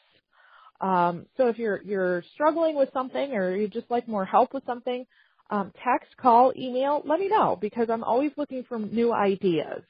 Um, 0.81 1.27
so 1.37 1.47
if 1.47 1.59
you're 1.59 1.81
you're 1.83 2.23
struggling 2.33 2.75
with 2.75 2.89
something 2.93 3.33
or 3.33 3.55
you 3.55 3.67
just 3.67 3.91
like 3.91 4.07
more 4.07 4.25
help 4.25 4.53
with 4.53 4.65
something, 4.65 5.05
um, 5.51 5.73
text, 5.83 6.15
call, 6.17 6.53
email, 6.57 7.03
let 7.05 7.19
me 7.19 7.29
know 7.29 7.57
because 7.59 7.89
I'm 7.91 8.03
always 8.03 8.31
looking 8.37 8.63
for 8.67 8.79
new 8.79 9.13
ideas. 9.13 9.83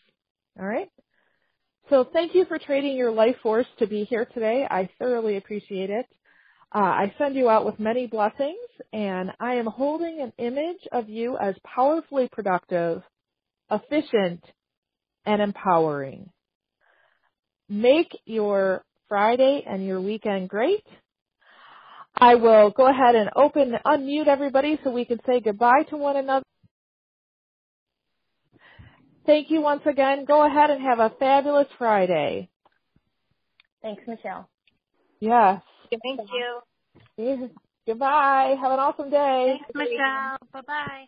All 0.60 0.66
right. 0.66 0.90
So 1.90 2.06
thank 2.12 2.36
you 2.36 2.46
for 2.46 2.60
trading 2.60 2.98
your 2.98 3.12
life 3.12 3.38
force 3.44 3.68
to 3.80 3.88
be 3.88 4.06
here 4.06 4.26
today. 4.26 4.68
I 4.70 4.90
thoroughly 5.00 5.38
appreciate 5.38 5.90
it. 5.92 6.06
Uh, 6.74 6.80
I 6.80 7.14
send 7.18 7.36
you 7.36 7.50
out 7.50 7.66
with 7.66 7.80
many 7.80 8.08
blessings, 8.08 8.58
and 8.94 9.32
I 9.40 9.56
am 9.56 9.66
holding 9.66 10.22
an 10.22 10.34
image 10.38 10.88
of 10.92 11.10
you 11.10 11.38
as 11.38 11.56
powerfully 11.64 12.30
productive 12.32 13.02
efficient, 13.72 14.44
and 15.26 15.42
empowering. 15.42 16.30
Make 17.68 18.18
your 18.26 18.84
Friday 19.08 19.64
and 19.68 19.86
your 19.86 20.02
weekend 20.02 20.50
great. 20.50 20.86
I 22.16 22.36
will 22.36 22.72
go 22.72 22.88
ahead 22.90 23.16
and 23.16 23.30
open, 23.36 23.74
unmute 23.86 24.28
everybody 24.28 24.80
so 24.84 24.92
we 24.92 25.06
can 25.06 25.20
say 25.26 25.40
goodbye 25.40 25.84
to 25.90 25.98
one 25.98 26.18
another. 26.18 26.46
Thank 29.26 29.52
you 29.52 29.62
once 29.62 29.84
again. 29.86 30.26
Go 30.26 30.46
ahead 30.46 30.72
and 30.72 30.82
have 30.82 31.00
a 31.00 31.14
fabulous 31.20 31.68
Friday. 31.78 32.50
Thanks, 33.82 34.02
Michelle. 34.08 34.50
Yes. 35.20 35.62
Thank 36.04 36.22
you. 37.18 37.50
Goodbye. 37.88 38.56
Have 38.62 38.72
an 38.72 38.80
awesome 38.80 39.10
day. 39.10 39.58
Thanks, 39.60 39.72
Michelle. 39.76 40.38
Bye-bye. 40.54 41.06